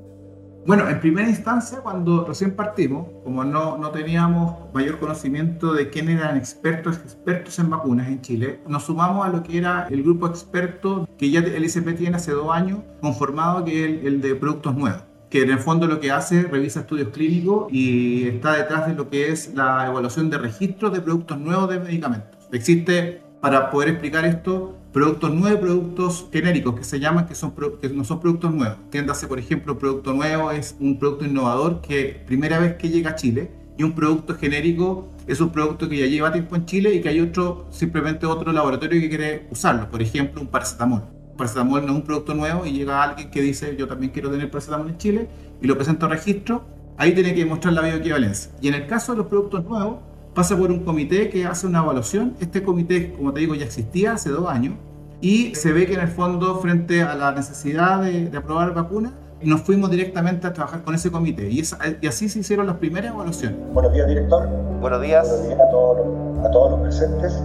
Bueno, 0.65 0.87
en 0.87 0.99
primera 0.99 1.27
instancia, 1.27 1.79
cuando 1.79 2.23
recién 2.23 2.55
partimos, 2.55 3.07
como 3.23 3.43
no, 3.43 3.77
no 3.77 3.89
teníamos 3.89 4.71
mayor 4.73 4.99
conocimiento 4.99 5.73
de 5.73 5.89
quién 5.89 6.07
eran 6.07 6.37
expertos, 6.37 6.97
expertos 6.97 7.57
en 7.57 7.71
vacunas 7.71 8.07
en 8.07 8.21
Chile, 8.21 8.59
nos 8.67 8.83
sumamos 8.83 9.25
a 9.25 9.29
lo 9.29 9.41
que 9.41 9.57
era 9.57 9.87
el 9.89 10.03
grupo 10.03 10.27
experto 10.27 11.09
que 11.17 11.31
ya 11.31 11.39
el 11.39 11.65
ICP 11.65 11.97
tiene 11.97 12.17
hace 12.17 12.31
dos 12.31 12.51
años, 12.51 12.79
conformado 13.01 13.65
que 13.65 13.83
es 13.83 13.89
el, 13.89 14.07
el 14.07 14.21
de 14.21 14.35
productos 14.35 14.75
nuevos 14.75 15.03
que 15.31 15.43
en 15.43 15.49
el 15.49 15.59
fondo 15.59 15.87
lo 15.87 16.01
que 16.01 16.11
hace, 16.11 16.43
revisa 16.43 16.81
estudios 16.81 17.07
clínicos 17.07 17.71
y 17.71 18.27
está 18.27 18.51
detrás 18.51 18.85
de 18.85 18.93
lo 18.93 19.09
que 19.09 19.31
es 19.31 19.53
la 19.55 19.87
evaluación 19.87 20.29
de 20.29 20.37
registros 20.37 20.91
de 20.91 20.99
productos 20.99 21.39
nuevos 21.39 21.69
de 21.69 21.79
medicamentos. 21.79 22.37
Existe, 22.51 23.21
para 23.39 23.71
poder 23.71 23.89
explicar 23.89 24.25
esto, 24.25 24.75
productos 24.91 25.33
nuevos 25.33 25.59
productos 25.59 26.27
genéricos 26.31 26.75
que 26.75 26.83
se 26.83 26.99
llaman 26.99 27.25
que, 27.25 27.35
son, 27.35 27.53
que 27.81 27.89
no 27.89 28.03
son 28.03 28.19
productos 28.19 28.53
nuevos. 28.53 28.77
Tiéndase, 28.89 29.27
por 29.27 29.39
ejemplo, 29.39 29.77
producto 29.77 30.13
nuevo 30.13 30.51
es 30.51 30.75
un 30.79 30.99
producto 30.99 31.25
innovador 31.25 31.81
que 31.81 32.21
primera 32.25 32.59
vez 32.59 32.75
que 32.75 32.89
llega 32.89 33.11
a 33.11 33.15
Chile 33.15 33.51
y 33.77 33.83
un 33.83 33.93
producto 33.93 34.35
genérico 34.35 35.09
es 35.27 35.39
un 35.39 35.49
producto 35.51 35.87
que 35.87 35.97
ya 35.97 36.05
lleva 36.07 36.31
tiempo 36.31 36.55
en 36.55 36.65
Chile 36.65 36.93
y 36.93 37.01
que 37.01 37.09
hay 37.09 37.21
otro, 37.21 37.67
simplemente 37.71 38.25
otro 38.25 38.51
laboratorio 38.51 38.99
que 38.99 39.09
quiere 39.09 39.47
usarlo. 39.49 39.89
Por 39.89 40.01
ejemplo, 40.01 40.41
un 40.41 40.47
paracetamol. 40.47 41.03
Un 41.31 41.37
paracetamol 41.37 41.81
no 41.85 41.93
es 41.93 41.95
un 41.95 42.03
producto 42.03 42.33
nuevo 42.33 42.65
y 42.65 42.71
llega 42.73 43.01
alguien 43.01 43.31
que 43.31 43.41
dice 43.41 43.75
yo 43.77 43.87
también 43.87 44.11
quiero 44.11 44.29
tener 44.29 44.51
paracetamol 44.51 44.89
en 44.89 44.97
Chile 44.97 45.29
y 45.61 45.67
lo 45.67 45.75
presenta 45.75 46.07
a 46.07 46.09
registro, 46.09 46.65
ahí 46.97 47.13
tiene 47.13 47.33
que 47.33 47.45
mostrar 47.45 47.73
la 47.73 47.81
bioequivalencia. 47.81 48.51
Y 48.61 48.67
en 48.67 48.73
el 48.73 48.87
caso 48.87 49.13
de 49.13 49.19
los 49.19 49.27
productos 49.27 49.63
nuevos, 49.63 49.99
pasa 50.33 50.55
por 50.57 50.71
un 50.71 50.79
comité 50.83 51.29
que 51.29 51.45
hace 51.45 51.67
una 51.67 51.79
evaluación. 51.79 52.35
Este 52.39 52.63
comité, 52.63 53.13
como 53.13 53.33
te 53.33 53.41
digo, 53.41 53.55
ya 53.55 53.65
existía 53.65 54.13
hace 54.13 54.29
dos 54.29 54.47
años 54.49 54.75
y 55.21 55.53
se 55.55 55.71
ve 55.71 55.85
que 55.85 55.93
en 55.93 56.01
el 56.01 56.07
fondo, 56.07 56.55
frente 56.59 57.03
a 57.03 57.15
la 57.15 57.31
necesidad 57.31 58.01
de, 58.01 58.29
de 58.29 58.37
aprobar 58.37 58.73
vacunas, 58.73 59.11
nos 59.43 59.61
fuimos 59.61 59.89
directamente 59.89 60.45
a 60.47 60.53
trabajar 60.53 60.83
con 60.83 60.93
ese 60.95 61.11
comité 61.11 61.49
y, 61.49 61.59
esa- 61.59 61.77
y 61.99 62.07
así 62.07 62.29
se 62.29 62.39
hicieron 62.39 62.67
las 62.67 62.75
primeras 62.77 63.13
evaluaciones. 63.13 63.57
Buenos 63.73 63.91
días, 63.93 64.07
director. 64.07 64.47
Buenos 64.79 65.01
días. 65.01 65.27
Buenos 65.27 65.47
días 65.47 65.59
a 65.59 65.71
todos 65.71 65.97
los, 65.97 66.45
a 66.45 66.51
todos 66.51 66.71
los 66.71 66.79
presentes. 66.81 67.41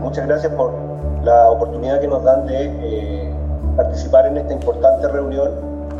Muchas 0.00 0.26
gracias 0.26 0.52
por 0.54 0.72
la 1.24 1.48
oportunidad 1.50 2.00
que 2.00 2.08
nos 2.08 2.24
dan 2.24 2.46
de 2.46 2.64
eh, 2.66 3.32
participar 3.76 4.26
en 4.26 4.38
esta 4.38 4.52
importante 4.52 5.06
reunión 5.08 5.50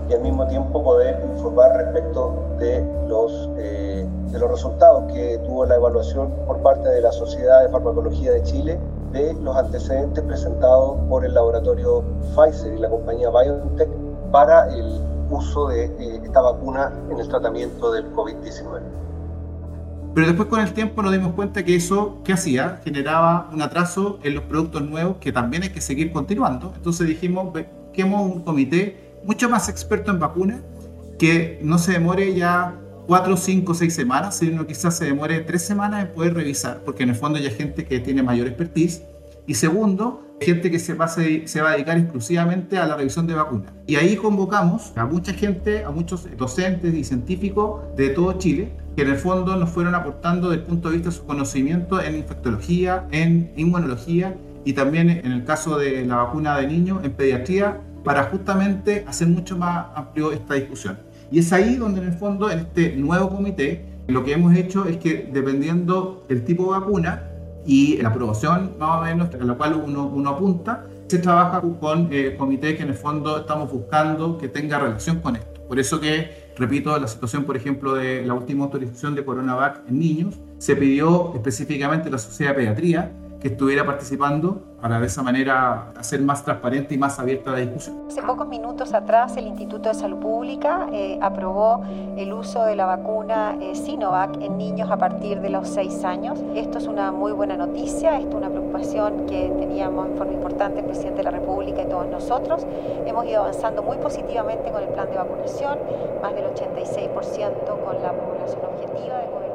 y 0.08 0.14
al 0.14 0.22
mismo 0.22 0.46
tiempo 0.46 0.82
poder 0.82 1.22
informar 1.34 1.76
respecto 1.76 2.44
de 2.58 2.84
los, 3.08 3.50
eh, 3.58 4.06
de 4.30 4.38
los 4.38 4.50
resultados 4.50 5.12
que 5.12 5.38
tuvo 5.46 5.66
la 5.66 5.76
evaluación 5.76 6.32
por 6.46 6.58
parte 6.62 6.88
de 6.88 7.00
la 7.00 7.12
Sociedad 7.12 7.62
de 7.64 7.68
Farmacología 7.68 8.32
de 8.32 8.42
Chile 8.42 8.78
de 9.12 9.34
los 9.34 9.56
antecedentes 9.56 10.22
presentados 10.24 10.98
por 11.08 11.24
el 11.24 11.34
laboratorio 11.34 12.04
Pfizer 12.34 12.74
y 12.74 12.78
la 12.78 12.90
compañía 12.90 13.30
BioNTech 13.30 13.88
para 14.30 14.68
el 14.74 15.00
uso 15.30 15.68
de 15.68 15.84
eh, 15.84 16.20
esta 16.24 16.40
vacuna 16.40 16.92
en 17.10 17.18
el 17.18 17.28
tratamiento 17.28 17.92
del 17.92 18.12
COVID-19. 18.12 18.80
Pero 20.14 20.26
después 20.26 20.48
con 20.48 20.60
el 20.60 20.72
tiempo 20.72 21.02
nos 21.02 21.12
dimos 21.12 21.34
cuenta 21.34 21.64
que 21.64 21.76
eso, 21.76 22.18
¿qué 22.24 22.32
hacía? 22.32 22.80
Generaba 22.82 23.48
un 23.52 23.62
atraso 23.62 24.18
en 24.22 24.34
los 24.34 24.44
productos 24.44 24.82
nuevos 24.82 25.16
que 25.20 25.32
también 25.32 25.62
hay 25.62 25.70
que 25.70 25.80
seguir 25.80 26.12
continuando. 26.12 26.72
Entonces 26.74 27.06
dijimos, 27.06 27.52
busquemos 27.52 28.22
un 28.22 28.42
comité 28.42 29.07
mucho 29.24 29.48
más 29.48 29.68
experto 29.68 30.10
en 30.10 30.18
vacunas 30.18 30.60
que 31.18 31.58
no 31.62 31.78
se 31.78 31.92
demore 31.92 32.34
ya 32.34 32.74
cuatro, 33.06 33.36
cinco, 33.36 33.74
seis 33.74 33.94
semanas, 33.94 34.36
sino 34.36 34.66
quizás 34.66 34.96
se 34.96 35.06
demore 35.06 35.40
tres 35.40 35.62
semanas 35.62 36.04
en 36.04 36.14
poder 36.14 36.34
revisar, 36.34 36.82
porque 36.84 37.02
en 37.02 37.10
el 37.10 37.14
fondo 37.16 37.38
ya 37.38 37.48
hay 37.48 37.54
gente 37.54 37.84
que 37.84 38.00
tiene 38.00 38.22
mayor 38.22 38.46
expertise. 38.46 39.02
Y 39.46 39.54
segundo, 39.54 40.36
gente 40.40 40.70
que 40.70 40.78
se 40.78 40.94
va, 40.94 41.08
se 41.08 41.48
se 41.48 41.62
va 41.62 41.70
a 41.70 41.72
dedicar 41.72 41.96
exclusivamente 41.96 42.76
a 42.76 42.86
la 42.86 42.96
revisión 42.96 43.26
de 43.26 43.34
vacunas. 43.34 43.72
Y 43.86 43.96
ahí 43.96 44.16
convocamos 44.16 44.92
a 44.94 45.06
mucha 45.06 45.32
gente, 45.32 45.84
a 45.84 45.90
muchos 45.90 46.28
docentes 46.36 46.94
y 46.94 47.02
científicos 47.02 47.80
de 47.96 48.10
todo 48.10 48.34
Chile, 48.34 48.72
que 48.94 49.02
en 49.02 49.08
el 49.08 49.16
fondo 49.16 49.56
nos 49.56 49.70
fueron 49.70 49.94
aportando 49.94 50.50
desde 50.50 50.62
el 50.62 50.68
punto 50.68 50.88
de 50.88 50.96
vista 50.96 51.10
de 51.10 51.16
su 51.16 51.24
conocimiento 51.24 52.02
en 52.02 52.16
infectología, 52.16 53.06
en 53.10 53.52
inmunología 53.56 54.36
y 54.64 54.74
también 54.74 55.08
en 55.08 55.32
el 55.32 55.44
caso 55.44 55.78
de 55.78 56.04
la 56.04 56.16
vacuna 56.16 56.58
de 56.58 56.66
niños, 56.66 57.02
en 57.02 57.12
pediatría, 57.12 57.80
para 58.08 58.24
justamente 58.24 59.04
hacer 59.06 59.28
mucho 59.28 59.58
más 59.58 59.88
amplio 59.94 60.32
esta 60.32 60.54
discusión. 60.54 60.98
Y 61.30 61.40
es 61.40 61.52
ahí 61.52 61.76
donde 61.76 62.00
en 62.00 62.06
el 62.06 62.14
fondo, 62.14 62.50
en 62.50 62.60
este 62.60 62.96
nuevo 62.96 63.28
comité, 63.28 63.84
lo 64.06 64.24
que 64.24 64.32
hemos 64.32 64.56
hecho 64.56 64.86
es 64.86 64.96
que 64.96 65.28
dependiendo 65.30 66.24
del 66.26 66.42
tipo 66.42 66.72
de 66.72 66.80
vacuna 66.80 67.24
y 67.66 68.00
la 68.00 68.08
aprobación 68.08 68.76
más 68.78 68.96
o 68.96 69.02
menos 69.02 69.28
a 69.34 69.44
la 69.44 69.52
cual 69.52 69.82
uno, 69.84 70.06
uno 70.06 70.30
apunta, 70.30 70.86
se 71.06 71.18
trabaja 71.18 71.60
con 71.60 72.08
eh, 72.10 72.34
comités 72.38 72.78
que 72.78 72.82
en 72.82 72.88
el 72.88 72.94
fondo 72.94 73.40
estamos 73.40 73.70
buscando 73.70 74.38
que 74.38 74.48
tenga 74.48 74.78
relación 74.78 75.20
con 75.20 75.36
esto. 75.36 75.60
Por 75.68 75.78
eso 75.78 76.00
que, 76.00 76.54
repito, 76.56 76.98
la 76.98 77.08
situación, 77.08 77.44
por 77.44 77.58
ejemplo, 77.58 77.92
de 77.92 78.24
la 78.24 78.32
última 78.32 78.64
autorización 78.64 79.16
de 79.16 79.22
CoronaVac 79.22 79.82
en 79.86 79.98
niños, 79.98 80.34
se 80.56 80.74
pidió 80.76 81.34
específicamente 81.34 82.08
la 82.08 82.16
Sociedad 82.16 82.52
de 82.52 82.56
Pediatría 82.56 83.12
que 83.40 83.48
estuviera 83.48 83.86
participando 83.86 84.62
para 84.80 85.00
de 85.00 85.06
esa 85.06 85.22
manera 85.22 85.90
hacer 85.96 86.20
más 86.20 86.44
transparente 86.44 86.94
y 86.94 86.98
más 86.98 87.18
abierta 87.18 87.50
la 87.50 87.58
discusión. 87.58 87.96
Hace 88.08 88.22
pocos 88.22 88.46
minutos 88.46 88.94
atrás 88.94 89.36
el 89.36 89.46
Instituto 89.46 89.88
de 89.88 89.94
Salud 89.94 90.18
Pública 90.18 90.88
eh, 90.92 91.18
aprobó 91.20 91.82
el 92.16 92.32
uso 92.32 92.64
de 92.64 92.76
la 92.76 92.86
vacuna 92.86 93.56
eh, 93.60 93.74
Sinovac 93.74 94.40
en 94.40 94.56
niños 94.56 94.90
a 94.90 94.96
partir 94.96 95.40
de 95.40 95.50
los 95.50 95.68
6 95.68 96.04
años. 96.04 96.40
Esto 96.54 96.78
es 96.78 96.86
una 96.86 97.10
muy 97.10 97.32
buena 97.32 97.56
noticia, 97.56 98.18
esto 98.18 98.30
es 98.30 98.36
una 98.36 98.50
preocupación 98.50 99.26
que 99.26 99.52
teníamos 99.58 100.06
en 100.06 100.16
forma 100.16 100.32
importante 100.32 100.80
el 100.80 100.86
presidente 100.86 101.18
de 101.18 101.24
la 101.24 101.32
República 101.32 101.82
y 101.82 101.86
todos 101.86 102.06
nosotros. 102.08 102.64
Hemos 103.04 103.26
ido 103.26 103.42
avanzando 103.42 103.82
muy 103.82 103.96
positivamente 103.98 104.70
con 104.70 104.82
el 104.82 104.88
plan 104.90 105.10
de 105.10 105.16
vacunación, 105.16 105.78
más 106.22 106.34
del 106.34 106.44
86% 106.44 107.84
con 107.84 108.02
la 108.02 108.12
población 108.12 108.60
objetiva 108.64 109.18
de 109.18 109.26
cobertura. 109.26 109.47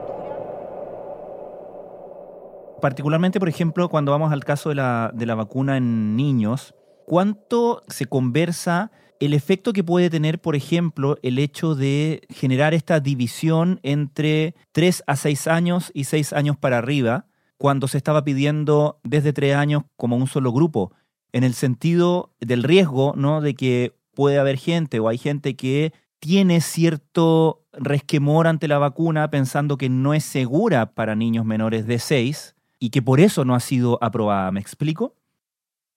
Particularmente, 2.83 3.39
por 3.39 3.47
ejemplo, 3.47 3.87
cuando 3.87 4.11
vamos 4.11 4.33
al 4.33 4.43
caso 4.43 4.67
de 4.67 4.75
la, 4.75 5.09
de 5.13 5.25
la 5.25 5.35
vacuna 5.35 5.77
en 5.77 6.17
niños, 6.17 6.75
¿cuánto 7.05 7.81
se 7.87 8.07
conversa 8.07 8.91
el 9.21 9.33
efecto 9.33 9.71
que 9.71 9.85
puede 9.85 10.09
tener, 10.09 10.41
por 10.41 10.53
ejemplo, 10.53 11.17
el 11.23 11.39
hecho 11.39 11.75
de 11.75 12.23
generar 12.29 12.73
esta 12.73 12.99
división 12.99 13.79
entre 13.83 14.53
3 14.73 15.01
a 15.07 15.15
6 15.15 15.47
años 15.47 15.91
y 15.93 16.03
6 16.03 16.33
años 16.33 16.57
para 16.57 16.77
arriba, 16.77 17.27
cuando 17.57 17.87
se 17.87 17.95
estaba 17.95 18.25
pidiendo 18.25 18.99
desde 19.05 19.31
3 19.31 19.55
años 19.55 19.83
como 19.95 20.17
un 20.17 20.27
solo 20.27 20.51
grupo, 20.51 20.91
en 21.31 21.45
el 21.45 21.53
sentido 21.53 22.33
del 22.41 22.63
riesgo, 22.63 23.13
¿no? 23.15 23.39
De 23.39 23.53
que 23.53 23.95
puede 24.13 24.39
haber 24.39 24.57
gente 24.57 24.99
o 24.99 25.07
hay 25.07 25.17
gente 25.17 25.55
que 25.55 25.93
tiene 26.19 26.59
cierto 26.59 27.63
resquemor 27.71 28.45
ante 28.45 28.67
la 28.67 28.77
vacuna 28.77 29.31
pensando 29.31 29.77
que 29.77 29.87
no 29.87 30.13
es 30.13 30.25
segura 30.25 30.93
para 30.93 31.15
niños 31.15 31.45
menores 31.45 31.87
de 31.87 31.99
6 31.99 32.52
y 32.83 32.89
que 32.89 33.01
por 33.01 33.21
eso 33.21 33.45
no 33.45 33.55
ha 33.55 33.61
sido 33.61 33.97
aprobada. 34.01 34.51
¿Me 34.51 34.59
explico? 34.59 35.15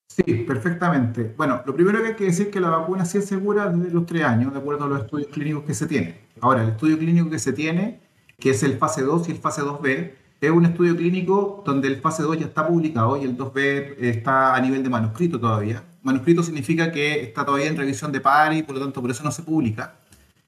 Sí, 0.07 0.23
perfectamente. 0.47 1.33
Bueno, 1.35 1.61
lo 1.65 1.75
primero 1.75 2.01
que 2.01 2.07
hay 2.07 2.15
que 2.15 2.23
decir 2.23 2.45
es 2.45 2.53
que 2.53 2.61
la 2.61 2.69
vacuna 2.69 3.03
sí 3.03 3.17
es 3.17 3.25
segura 3.25 3.67
desde 3.67 3.93
los 3.93 4.05
tres 4.05 4.23
años, 4.23 4.53
de 4.53 4.59
acuerdo 4.59 4.85
a 4.85 4.87
los 4.87 5.01
estudios 5.01 5.27
clínicos 5.27 5.65
que 5.65 5.73
se 5.73 5.85
tienen. 5.85 6.15
Ahora, 6.39 6.63
el 6.63 6.69
estudio 6.69 6.97
clínico 6.97 7.29
que 7.29 7.39
se 7.39 7.51
tiene, 7.51 7.99
que 8.39 8.51
es 8.51 8.63
el 8.63 8.77
fase 8.77 9.01
2 9.01 9.27
y 9.27 9.31
el 9.31 9.37
fase 9.37 9.63
2B, 9.63 10.13
Es 10.39 10.49
un 10.49 10.65
estudio 10.65 10.95
clínico 10.95 11.61
donde 11.65 11.89
el 11.89 11.97
fase 11.97 12.23
2 12.23 12.39
ya 12.39 12.45
está 12.45 12.65
publicado 12.65 13.17
y 13.17 13.25
el 13.25 13.35
2B 13.35 13.97
está 13.99 14.55
a 14.55 14.61
nivel 14.61 14.81
de 14.81 14.89
manuscrito 14.89 15.41
todavía. 15.41 15.83
Manuscrito 16.03 16.41
significa 16.41 16.89
que 16.89 17.21
está 17.21 17.43
todavía 17.43 17.67
en 17.67 17.75
revisión 17.75 18.13
de 18.13 18.21
par 18.21 18.53
y 18.53 18.63
por 18.63 18.75
lo 18.75 18.81
tanto 18.81 19.01
por 19.01 19.11
eso 19.11 19.25
no 19.25 19.31
se 19.31 19.43
publica. 19.43 19.99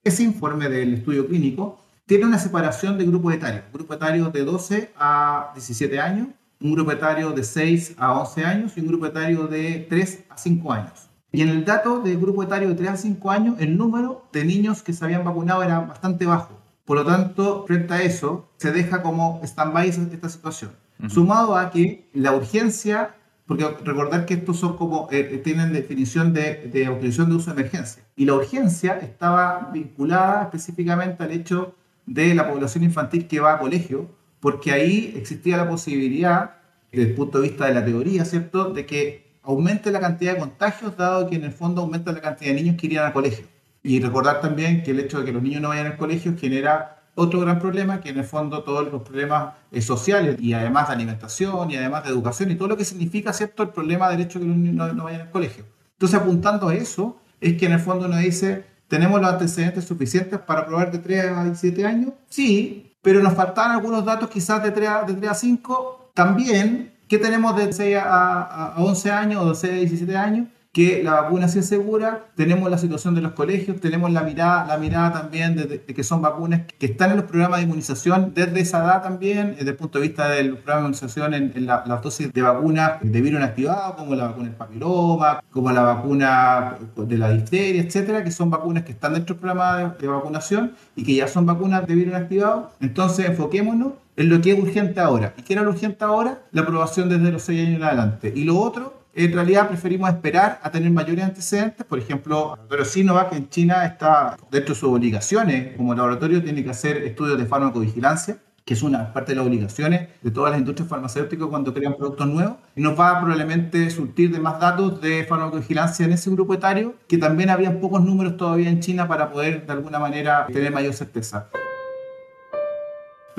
Ese 0.05 0.24
informe 0.24 0.69
del 0.69 0.93
estudio 0.93 1.27
clínico 1.27 1.88
tiene 2.10 2.25
una 2.25 2.39
separación 2.39 2.98
de 2.98 3.06
grupos 3.06 3.36
etarios. 3.36 3.66
Grupo 3.72 3.94
etario 3.94 4.32
de 4.32 4.44
12 4.44 4.94
a 4.98 5.51
17 5.54 6.00
años, 6.00 6.30
un 6.60 6.74
grupo 6.74 6.92
etario 6.92 7.34
de 7.34 7.44
6 7.44 7.94
a 8.00 8.20
11 8.20 8.46
años 8.46 8.72
y 8.75 8.82
un 8.82 8.88
grupo 8.88 9.06
etario 9.06 9.46
de 9.46 9.86
3 9.88 10.25
a 10.28 10.36
5 10.36 10.74
años. 10.74 11.08
Y 11.32 11.44
en 11.44 11.50
el 11.50 11.63
dato 11.63 12.00
del 12.00 12.20
grupo 12.20 12.42
etario 12.42 12.70
de 12.70 12.74
3 12.74 12.89
a 12.89 12.98
5 12.98 13.30
años, 13.30 13.56
el 13.60 13.78
número 13.78 14.28
de 14.34 14.44
niños 14.44 14.82
que 14.82 14.92
se 14.92 15.06
habían 15.06 15.24
vacunado 15.24 15.62
era 15.62 15.82
bastante 15.82 16.25
bajo. 16.25 16.60
Por 16.84 16.98
lo 16.98 17.06
tanto, 17.06 17.66
frente 17.68 17.94
a 17.94 18.01
eso, 18.01 18.50
se 18.58 18.72
deja 18.72 19.04
como 19.04 19.39
stand-by 19.44 19.89
esta 19.89 20.30
situación. 20.30 20.72
Sumado 21.10 21.56
a 21.56 21.70
que 21.70 22.10
la 22.13 22.34
urgencia, 22.34 23.18
porque 23.46 23.68
recordar 23.86 24.25
que 24.25 24.34
estos 24.34 24.58
son 24.58 24.78
como, 24.78 25.08
eh, 25.12 25.39
tienen 25.44 25.74
definición 25.74 26.34
de, 26.34 26.72
de 26.74 26.88
autorización 26.88 27.30
de 27.30 27.36
uso 27.36 27.54
de 27.54 27.62
emergencia, 27.62 28.01
y 28.16 28.25
la 28.25 28.34
urgencia 28.34 28.98
estaba 28.98 29.70
vinculada 29.72 30.42
específicamente 30.42 31.24
al 31.24 31.32
hecho 31.32 31.75
de 32.10 32.34
la 32.34 32.50
población 32.50 32.84
infantil 32.84 33.28
que 33.28 33.39
va 33.39 33.54
a 33.54 33.60
colegio, 33.60 34.10
porque 34.39 34.72
ahí 34.72 35.13
existía 35.16 35.58
la 35.58 35.70
posibilidad, 35.70 36.56
desde 36.92 37.10
el 37.10 37.16
punto 37.16 37.39
de 37.39 37.50
vista 37.50 37.68
de 37.68 37.75
la 37.75 37.86
teoría, 37.86 38.25
¿cierto?, 38.25 38.72
de 38.72 38.86
que 38.86 39.30
aumente 39.44 39.92
la 39.92 40.00
cantidad 40.00 40.34
de 40.34 40.39
contagios, 40.39 40.98
dado 40.98 41.30
que 41.30 41.36
en 41.36 41.44
el 41.44 41.51
fondo 41.51 41.82
aumenta 41.82 42.12
la 42.12 42.22
cantidad 42.22 42.50
de 42.50 42.56
niños 42.56 42.78
que 42.78 42.88
irían 42.88 43.06
al 43.06 43.13
colegio. 43.13 43.46
Y 43.84 44.01
recordar 44.01 44.42
también 44.42 44.82
que 44.82 44.92
el 44.92 45.00
hecho 45.00 45.20
de 45.20 45.25
que 45.25 45.32
los 45.32 45.44
niños 45.44 45.62
no 45.62 45.70
vayan 45.70 45.86
al 45.86 45.98
colegio 45.98 46.36
genera 46.38 47.04
otro 47.13 47.39
gran 47.42 47.60
problema, 47.60 48.01
que 48.01 48.10
en 48.10 48.18
el 48.18 48.24
fondo 48.24 48.63
todos 48.63 48.92
los 48.92 49.04
problemas 49.04 49.54
eh, 49.72 49.82
sociales 49.82 50.38
y 50.39 50.54
además 50.54 50.88
de 50.88 50.96
alimentación 50.96 51.70
y 51.70 51.75
además 51.75 52.04
de 52.06 52.10
educación 52.10 52.50
y 52.50 52.56
todo 52.56 52.70
lo 52.70 52.78
que 52.78 52.86
significa, 52.86 53.34
¿cierto?, 53.34 53.62
el 53.63 53.70
problema 53.70 54.10
del 54.10 54.22
hecho 54.22 54.39
de 54.39 54.46
que 54.46 54.50
los 54.50 54.58
niños 54.58 54.96
no, 54.96 55.04
vayan 55.04 55.22
al 55.22 55.30
colegio. 55.30 55.66
Entonces, 55.94 56.20
apuntando 56.20 56.70
a 56.70 56.74
eso, 56.74 57.20
es 57.39 57.56
que 57.56 57.68
en 57.68 57.74
el 57.74 57.80
fondo 57.80 58.08
uno 58.08 58.18
dice, 58.18 58.66
¿tenemos 58.89 59.22
los 59.22 59.31
antecedentes 59.31 59.86
suficientes 59.86 60.39
para 60.39 60.65
probar 60.65 60.91
de 60.91 60.98
3 60.98 61.25
a 61.31 61.43
17 61.46 61.86
años? 61.86 62.12
Sí, 62.27 62.93
pero 63.01 63.22
nos 63.24 63.34
faltan 63.34 63.72
algunos 63.72 64.03
datos 64.03 64.29
quizás 64.29 64.62
de 64.62 64.72
3 64.72 64.89
a, 64.89 65.03
de 65.03 65.13
3 65.13 65.31
a 65.31 65.34
5 65.34 66.12
también. 66.13 66.93
¿Qué 67.08 67.17
tenemos 67.17 67.55
de 67.55 67.72
6 67.72 67.98
a, 67.98 68.74
a 68.75 68.84
11 68.84 69.12
años 69.12 69.41
o 69.43 69.50
de 69.50 69.55
6 69.55 69.74
a 69.74 69.77
17 69.77 70.17
años? 70.17 70.48
Que 70.72 71.04
la 71.04 71.22
vacuna 71.22 71.48
sí 71.48 71.60
es 71.60 71.66
segura, 71.66 72.28
tenemos 72.36 72.70
la 72.70 72.78
situación 72.78 73.16
de 73.16 73.22
los 73.22 73.32
colegios, 73.32 73.82
tenemos 73.82 74.12
la 74.12 74.22
mirada, 74.22 74.68
la 74.68 74.78
mirada 74.78 75.14
también 75.14 75.56
de, 75.56 75.82
que 75.82 76.04
son 76.04 76.22
vacunas 76.22 76.62
que 76.78 76.86
están 76.86 77.10
en 77.10 77.18
los 77.18 77.26
programas 77.26 77.60
de 77.60 77.64
inmunización 77.64 78.34
desde 78.36 78.60
esa 78.60 78.84
edad 78.84 79.02
también, 79.02 79.56
desde 79.56 79.72
el 79.72 79.76
punto 79.76 80.00
de 80.00 80.08
vista 80.08 80.30
del 80.30 80.58
programa 80.58 80.82
de 80.82 80.88
inmunización 80.88 81.34
en, 81.34 81.66
las 81.66 82.02
dosis 82.04 82.32
de 82.32 82.42
vacunas 82.44 83.00
de 83.02 83.22
virus 83.22 83.40
inactivado, 83.40 83.96
como 83.96 84.14
la 84.14 84.28
vacuna 84.28 84.50
del 84.50 84.58
papiloma, 84.58 85.44
como 85.52 85.72
la 85.72 85.82
vacuna 85.82 86.78
de 86.96 87.18
la 87.18 87.32
difteria, 87.32 87.82
etcétera, 87.82 88.24
que 88.24 88.32
son 88.32 88.52
vacunas 88.52 88.84
que 88.84 88.92
están 88.92 89.14
dentro 89.14 89.34
del 89.34 89.42
programa 89.42 89.96
de, 90.00 90.08
vacunación 90.08 90.74
y 90.96 91.04
que 91.04 91.16
ya 91.16 91.28
son 91.28 91.48
vacunas 91.48 91.88
de 91.88 91.96
virus 91.96 92.14
inactivado. 92.14 92.72
Entonces, 92.80 93.28
enfoquémonos 93.28 93.94
en 94.16 94.30
lo 94.30 94.40
que 94.42 94.52
es 94.52 94.60
urgente 94.60 95.00
ahora. 95.00 95.34
¿Y 95.38 95.42
qué 95.42 95.54
era 95.54 95.64
urgente 95.64 96.04
ahora? 96.04 96.40
La 96.52 96.62
aprobación 96.62 97.10
desde 97.10 97.32
los 97.32 97.42
6 97.44 97.60
años 97.60 97.78
en 97.78 97.84
adelante. 97.84 98.34
Y 98.36 98.44
lo 98.44 98.60
otro 98.60 98.99
en 99.26 99.34
realidad 99.34 99.68
preferimos 99.68 100.10
esperar 100.10 100.60
a 100.64 100.72
tener 100.72 100.90
mayores 100.92 101.26
antecedentes. 101.26 101.86
Por 101.86 102.00
ejemplo, 102.00 102.54
el 102.54 102.60
laboratorio 102.60 102.86
Sinovac 102.86 103.34
en 103.34 103.50
China 103.50 103.86
está 103.86 104.38
dentro 104.50 104.74
de 104.74 104.80
sus 104.80 104.90
obligaciones 104.90 105.76
como 105.76 105.94
laboratorio, 105.94 106.42
tiene 106.42 106.64
que 106.64 106.70
hacer 106.70 106.98
estudios 107.04 107.38
de 107.38 107.46
farmacovigilancia 107.46 108.38
que 108.66 108.76
es 108.76 108.84
una 108.84 109.12
parte 109.14 109.32
de 109.32 109.38
las 109.38 109.48
obligaciones 109.48 110.10
de 110.22 110.30
todas 110.30 110.52
las 110.52 110.60
industrias 110.60 110.88
farmacéuticas 110.88 111.48
cuando 111.48 111.74
crean 111.74 111.96
productos 111.96 112.28
nuevos, 112.28 112.58
y 112.76 112.82
nos 112.82 113.00
va 113.00 113.18
a 113.18 113.20
probablemente 113.20 113.90
surtir 113.90 114.32
de 114.32 114.40
más 114.40 114.60
datos 114.60 115.02
de 115.02 115.24
farmacovigilancia 115.24 116.06
en 116.06 116.14
ese 116.14 116.30
grupo 116.30 116.54
etario, 116.54 116.94
que 117.08 117.18
también 117.18 117.50
había 117.50 117.82
pocos 117.82 118.04
números 118.04 118.38
todavía 118.38 118.70
en 118.70 118.80
China 118.80 119.08
para 119.08 119.32
poder 119.32 119.66
de 119.66 119.74
alguna 119.74 119.98
manera 119.98 120.46
tener 120.54 120.72
mayor 120.72 120.94
certeza. 120.94 121.50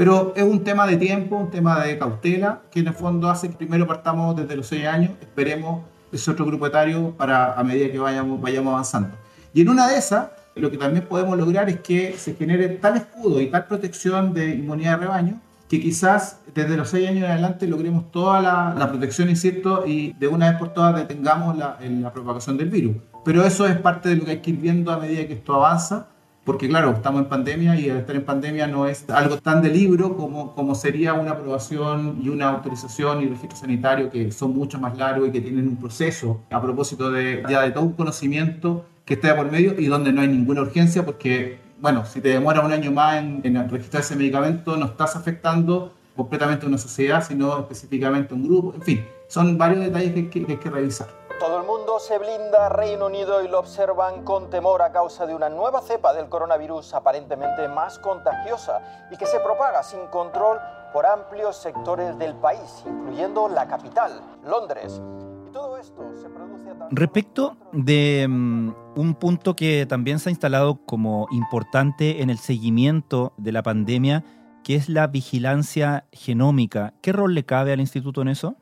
Pero 0.00 0.32
es 0.34 0.42
un 0.42 0.64
tema 0.64 0.86
de 0.86 0.96
tiempo, 0.96 1.36
un 1.36 1.50
tema 1.50 1.84
de 1.84 1.98
cautela, 1.98 2.62
que 2.70 2.80
en 2.80 2.86
el 2.86 2.94
fondo 2.94 3.28
hace 3.28 3.50
que 3.50 3.56
primero 3.58 3.86
partamos 3.86 4.34
desde 4.34 4.56
los 4.56 4.66
6 4.68 4.86
años, 4.86 5.10
esperemos 5.20 5.82
ese 6.10 6.30
otro 6.30 6.46
grupo 6.46 6.66
etario 6.66 7.10
para 7.18 7.52
a 7.52 7.62
medida 7.62 7.92
que 7.92 7.98
vayamos, 7.98 8.40
vayamos 8.40 8.72
avanzando. 8.72 9.10
Y 9.52 9.60
en 9.60 9.68
una 9.68 9.86
de 9.88 9.98
esas, 9.98 10.30
lo 10.54 10.70
que 10.70 10.78
también 10.78 11.04
podemos 11.06 11.36
lograr 11.36 11.68
es 11.68 11.80
que 11.80 12.14
se 12.16 12.32
genere 12.32 12.70
tal 12.70 12.96
escudo 12.96 13.42
y 13.42 13.48
tal 13.48 13.66
protección 13.66 14.32
de 14.32 14.54
inmunidad 14.54 14.92
de 14.92 15.04
rebaño 15.04 15.40
que 15.68 15.78
quizás 15.78 16.40
desde 16.54 16.78
los 16.78 16.88
6 16.88 17.06
años 17.06 17.24
en 17.24 17.32
adelante 17.32 17.66
logremos 17.66 18.10
toda 18.10 18.40
la, 18.40 18.74
la 18.78 18.88
protección, 18.88 19.28
insisto, 19.28 19.84
y 19.86 20.14
de 20.14 20.28
una 20.28 20.48
vez 20.48 20.58
por 20.58 20.70
todas 20.70 20.96
detengamos 20.96 21.58
la, 21.58 21.76
la 21.78 22.10
propagación 22.10 22.56
del 22.56 22.70
virus. 22.70 22.96
Pero 23.22 23.44
eso 23.44 23.66
es 23.66 23.76
parte 23.76 24.08
de 24.08 24.16
lo 24.16 24.24
que 24.24 24.30
hay 24.30 24.38
que 24.38 24.48
ir 24.48 24.56
viendo 24.56 24.92
a 24.92 24.96
medida 24.96 25.26
que 25.26 25.34
esto 25.34 25.52
avanza 25.52 26.06
porque 26.44 26.68
claro, 26.68 26.92
estamos 26.92 27.22
en 27.22 27.28
pandemia 27.28 27.78
y 27.78 27.90
estar 27.90 28.16
en 28.16 28.24
pandemia 28.24 28.66
no 28.66 28.86
es 28.86 29.08
algo 29.10 29.36
tan 29.38 29.60
de 29.62 29.68
libro 29.68 30.16
como, 30.16 30.54
como 30.54 30.74
sería 30.74 31.12
una 31.14 31.32
aprobación 31.32 32.18
y 32.22 32.28
una 32.28 32.48
autorización 32.48 33.22
y 33.22 33.26
registro 33.26 33.58
sanitario 33.58 34.10
que 34.10 34.32
son 34.32 34.54
mucho 34.54 34.78
más 34.78 34.96
largos 34.96 35.28
y 35.28 35.32
que 35.32 35.40
tienen 35.40 35.68
un 35.68 35.76
proceso 35.76 36.40
a 36.50 36.60
propósito 36.60 37.10
de 37.10 37.42
ya 37.48 37.62
de 37.62 37.70
todo 37.72 37.84
un 37.84 37.92
conocimiento 37.92 38.86
que 39.04 39.14
está 39.14 39.36
por 39.36 39.50
medio 39.50 39.78
y 39.78 39.86
donde 39.86 40.12
no 40.12 40.22
hay 40.22 40.28
ninguna 40.28 40.62
urgencia 40.62 41.04
porque, 41.04 41.58
bueno, 41.80 42.06
si 42.06 42.20
te 42.20 42.30
demora 42.30 42.62
un 42.62 42.72
año 42.72 42.90
más 42.90 43.16
en, 43.18 43.68
registrar 43.68 44.02
ese 44.02 44.16
medicamento 44.16 44.76
no 44.76 44.86
estás 44.86 45.16
afectando 45.16 45.94
completamente 46.16 46.64
a 46.64 46.68
una 46.68 46.78
sociedad, 46.78 47.24
sino 47.26 47.58
específicamente 47.58 48.32
a 48.32 48.36
un 48.36 48.44
grupo, 48.44 48.74
en 48.74 48.82
fin, 48.82 49.04
son 49.28 49.58
varios 49.58 49.84
detalles 49.84 50.14
que, 50.14 50.28
que 50.28 50.52
hay 50.52 50.58
que 50.58 50.70
revisar. 50.70 51.19
Todo 51.40 51.56
el 51.58 51.66
mundo 51.66 51.98
se 51.98 52.18
blinda 52.18 52.68
Reino 52.68 53.06
Unido 53.06 53.42
y 53.42 53.48
lo 53.48 53.60
observan 53.60 54.24
con 54.24 54.50
temor 54.50 54.82
a 54.82 54.92
causa 54.92 55.24
de 55.24 55.34
una 55.34 55.48
nueva 55.48 55.80
cepa 55.80 56.12
del 56.12 56.28
coronavirus 56.28 56.92
aparentemente 56.92 57.66
más 57.66 57.98
contagiosa 57.98 58.82
y 59.10 59.16
que 59.16 59.24
se 59.24 59.40
propaga 59.40 59.82
sin 59.82 60.06
control 60.08 60.58
por 60.92 61.06
amplios 61.06 61.56
sectores 61.56 62.18
del 62.18 62.34
país, 62.34 62.84
incluyendo 62.86 63.48
la 63.48 63.66
capital, 63.66 64.20
Londres. 64.44 65.00
Y 65.48 65.50
todo 65.50 65.78
esto 65.78 66.02
se 66.14 66.28
produce 66.28 66.68
a 66.68 66.88
Respecto 66.90 67.56
de 67.72 68.26
um, 68.28 68.74
un 68.94 69.14
punto 69.14 69.56
que 69.56 69.86
también 69.86 70.18
se 70.18 70.28
ha 70.28 70.32
instalado 70.32 70.84
como 70.84 71.26
importante 71.30 72.20
en 72.20 72.28
el 72.28 72.36
seguimiento 72.36 73.32
de 73.38 73.52
la 73.52 73.62
pandemia, 73.62 74.24
que 74.62 74.74
es 74.74 74.90
la 74.90 75.06
vigilancia 75.06 76.04
genómica. 76.12 76.92
¿Qué 77.00 77.12
rol 77.12 77.34
le 77.34 77.46
cabe 77.46 77.72
al 77.72 77.80
instituto 77.80 78.20
en 78.20 78.28
eso? 78.28 78.56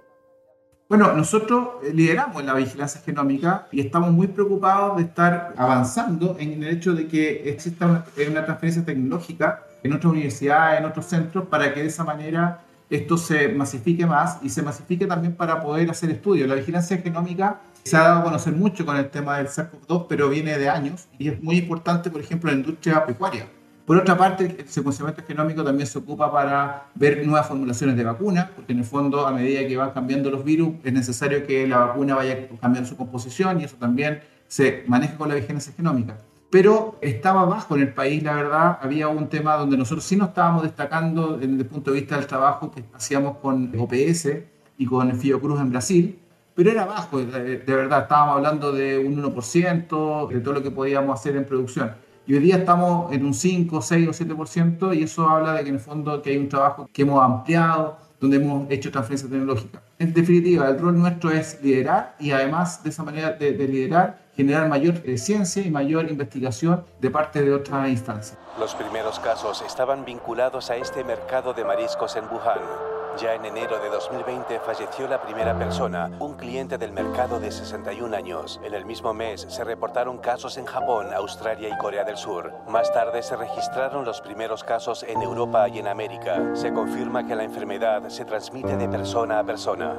Bueno, 0.89 1.13
nosotros 1.13 1.69
eh, 1.83 1.93
lideramos 1.93 2.43
la 2.45 2.55
vigilancia 2.55 3.03
genómica 3.05 3.69
y 3.71 3.81
estamos 3.81 4.11
muy 4.11 4.27
preocupados 4.27 4.97
de 4.97 5.03
estar 5.03 5.53
avanzando 5.59 6.35
en 6.39 6.63
el 6.63 6.71
hecho 6.71 6.95
de 6.95 7.07
que 7.07 7.51
exista 7.51 7.85
una, 7.85 8.05
una 8.31 8.45
transferencia 8.47 8.83
tecnológica 8.87 9.65
en 9.83 9.93
otras 9.93 10.11
universidades, 10.11 10.81
en 10.81 10.87
otros 10.87 11.05
centros, 11.05 11.47
para 11.49 11.75
que 11.75 11.81
de 11.81 11.89
esa 11.89 12.05
manera 12.05 12.63
esto 12.89 13.19
se 13.19 13.51
masifique 13.51 14.07
más 14.07 14.39
y 14.43 14.49
se 14.49 14.63
masifique 14.63 15.07
también 15.07 15.35
para 15.35 15.61
poder 15.61 15.91
hacer 15.91 16.09
estudios. 16.09 16.49
La 16.49 16.55
vigilancia 16.55 16.97
genómica 16.97 17.61
se 17.83 17.95
ha 17.95 18.05
dado 18.05 18.21
a 18.21 18.25
conocer 18.25 18.55
mucho 18.55 18.87
con 18.87 18.97
el 18.97 19.11
tema 19.11 19.37
del 19.37 19.49
SARS-CoV-2, 19.49 20.07
pero 20.09 20.31
viene 20.31 20.57
de 20.57 20.71
años 20.71 21.07
y 21.19 21.29
es 21.29 21.43
muy 21.43 21.59
importante, 21.59 22.09
por 22.09 22.23
ejemplo, 22.23 22.51
en 22.51 22.63
la 22.63 22.67
industria 22.67 23.05
pecuaria 23.05 23.47
por 23.89 23.97
otra 23.97 24.19
parte, 24.19 24.55
el 24.59 24.69
secuenciamiento 24.69 25.23
genómico 25.27 25.65
también 25.65 25.87
se 25.87 25.97
ocupa 25.97 26.31
para 26.31 26.89
ver 26.95 27.27
nuevas 27.27 27.49
formulaciones 27.49 27.97
de 27.97 28.05
vacuna, 28.05 28.51
porque 28.55 28.75
en 28.75 28.81
el 28.81 28.85
fondo, 28.85 29.27
a 29.27 29.33
medida 29.33 29.67
que 29.67 29.79
van 29.79 29.93
cambiando 29.93 30.31
los 30.31 30.45
virus, 30.45 30.75
es 30.85 30.93
necesario 30.93 31.47
que 31.47 31.67
la 31.67 31.79
vacuna 31.79 32.15
vaya 32.15 32.49
cambiando 32.61 32.87
su 32.87 32.99
composición 32.99 33.63
y 33.63 33.65
eso 33.65 33.77
también 33.77 34.21
se 34.47 34.85
maneja 34.89 35.17
con 35.17 35.31
la 35.31 35.37
vigilancia 35.37 35.73
genómica. 35.75 36.19
Pero 36.51 36.99
estaba 37.01 37.47
bajo 37.47 37.77
en 37.77 37.81
el 37.81 37.95
país, 37.95 38.23
la 38.23 38.35
verdad, 38.35 38.79
había 38.83 39.09
un 39.09 39.27
tema 39.29 39.57
donde 39.57 39.79
nosotros 39.79 40.05
sí 40.05 40.17
nos 40.17 40.29
estábamos 40.29 40.65
destacando 40.65 41.39
desde 41.39 41.55
el 41.55 41.65
punto 41.65 41.91
de 41.91 42.01
vista 42.01 42.17
del 42.17 42.27
trabajo 42.27 42.71
que 42.71 42.85
hacíamos 42.93 43.39
con 43.39 43.73
OPS 43.75 44.29
y 44.77 44.85
con 44.85 45.19
Fiocruz 45.19 45.61
en 45.61 45.71
Brasil, 45.71 46.19
pero 46.55 46.71
era 46.71 46.85
bajo, 46.85 47.21
de 47.21 47.63
verdad, 47.67 48.03
estábamos 48.03 48.37
hablando 48.37 48.71
de 48.71 48.99
un 48.99 49.17
1% 49.17 50.29
de 50.29 50.41
todo 50.41 50.53
lo 50.53 50.63
que 50.63 50.71
podíamos 50.71 51.19
hacer 51.19 51.37
en 51.37 51.47
producción. 51.47 52.07
Y 52.29 52.35
hoy 52.35 52.41
día 52.41 52.57
estamos 52.57 53.11
en 53.11 53.25
un 53.25 53.33
5, 53.33 53.81
6 53.81 54.09
o 54.09 54.11
7% 54.11 54.95
y 54.95 55.05
eso 55.05 55.27
habla 55.27 55.55
de 55.55 55.63
que 55.63 55.71
en 55.71 55.77
el 55.77 55.81
fondo 55.81 56.21
que 56.21 56.29
hay 56.29 56.37
un 56.37 56.51
trabajo 56.51 56.87
que 56.93 57.01
hemos 57.01 57.25
ampliado, 57.25 57.97
donde 58.21 58.37
hemos 58.37 58.71
hecho 58.71 58.91
transferencia 58.93 59.31
tecnológica. 59.31 59.81
En 59.99 60.13
definitiva, 60.13 60.69
el 60.69 60.79
rol 60.79 60.99
nuestro 60.99 61.31
es 61.31 61.59
liderar 61.63 62.17
y 62.21 62.33
además 62.33 62.85
de 62.85 62.91
esa 62.91 63.03
manera 63.03 63.31
de, 63.33 63.53
liderar, 63.53 64.19
generar 64.37 64.69
mayor 64.69 64.97
eh, 65.07 65.17
ciencia 65.17 65.65
y 65.65 65.71
mayor 65.71 66.11
investigación 66.11 66.85
de 67.01 67.11
parte 67.11 67.43
de 67.43 67.51
otras 67.51 67.89
instancias. 67.89 68.37
Los 68.61 68.75
primeros 68.75 69.19
casos 69.21 69.65
estaban 69.67 70.05
vinculados 70.05 70.69
a 70.69 70.77
este 70.77 71.05
mercado 71.05 71.55
de 71.55 71.65
mariscos 71.65 72.15
en 72.17 72.25
Wuhan 72.25 72.98
Ya 73.21 73.35
en 73.35 73.45
enero 73.45 73.81
de 73.81 73.89
2020 73.91 74.61
falleció 74.61 75.09
la 75.09 75.21
primera 75.21 75.59
persona, 75.59 76.09
un 76.21 76.35
cliente 76.35 76.79
del 76.79 76.93
mercado 76.93 77.41
de 77.41 77.51
61 77.51 78.15
años. 78.15 78.61
En 78.63 78.75
el 78.75 78.87
mismo 78.87 79.13
mes 79.13 79.45
se 79.49 79.65
reportaron 79.65 80.19
casos 80.19 80.57
en 80.57 80.67
Japón, 80.67 81.09
Australia 81.13 81.69
y 81.69 81.77
Corea 81.79 82.05
del 82.05 82.17
Sur. 82.17 82.53
Más 82.69 82.93
tarde 82.93 83.25
se 83.25 83.35
registraron 83.35 84.05
los 84.05 84.21
primeros 84.21 84.63
casos 84.63 85.03
en 85.03 85.21
Europa 85.21 85.69
y 85.69 85.81
en 85.81 85.89
América. 85.89 86.55
Se 86.55 86.73
confirma 86.73 87.27
que 87.27 87.35
la 87.35 87.43
enfermedad 87.43 88.09
se 88.09 88.25
transmite 88.25 88.77
de 88.77 88.89
persona 88.89 89.41
a 89.41 89.45
persona. 89.45 89.97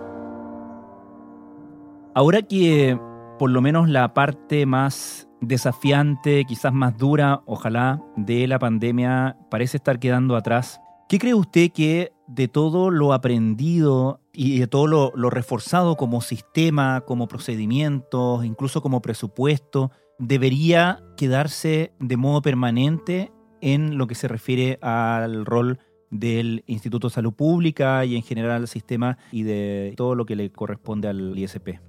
Ahora 2.16 2.42
que 2.42 2.98
por 3.38 3.50
lo 3.50 3.62
menos 3.62 3.90
la 3.90 4.14
parte 4.14 4.66
más 4.66 5.28
desafiante, 5.42 6.46
quizás 6.46 6.72
más 6.72 6.98
dura, 6.98 7.42
ojalá, 7.46 8.02
de 8.16 8.48
la 8.48 8.60
pandemia 8.60 9.36
parece 9.50 9.76
estar 9.76 10.00
quedando 10.00 10.38
atrás, 10.38 10.80
¿qué 11.10 11.20
cree 11.20 11.34
usted 11.34 11.72
que 11.74 12.14
de 12.30 12.48
todo 12.48 12.92
lo 12.92 13.14
aprendido 13.14 14.22
y 14.34 14.60
de 14.60 14.68
todo 14.68 14.88
lo, 14.88 15.30
reforzado 15.30 15.96
como 15.96 16.22
sistema, 16.22 17.02
como 17.02 17.28
procedimientos, 17.28 18.46
incluso 18.46 18.82
como 18.82 19.02
presupuesto, 19.02 19.92
debería 20.20 21.04
quedarse 21.18 21.92
de 22.00 22.18
modo 22.18 22.42
permanente 22.42 23.32
en 23.62 23.98
lo 23.98 24.08
que 24.08 24.16
se 24.16 24.28
refiere 24.28 24.78
al 24.82 25.46
rol 25.46 25.80
del 26.12 26.64
Instituto 26.68 27.08
de 27.08 27.14
Salud 27.16 27.34
Pública 27.34 28.06
y 28.06 28.16
en 28.16 28.24
general 28.24 28.52
al 28.52 28.68
sistema 28.68 29.18
y 29.32 29.44
de 29.44 29.94
todo 29.98 30.16
lo 30.16 30.26
que 30.26 30.36
le 30.36 30.52
corresponde 30.52 31.08
al 31.08 31.38
ISP? 31.38 31.80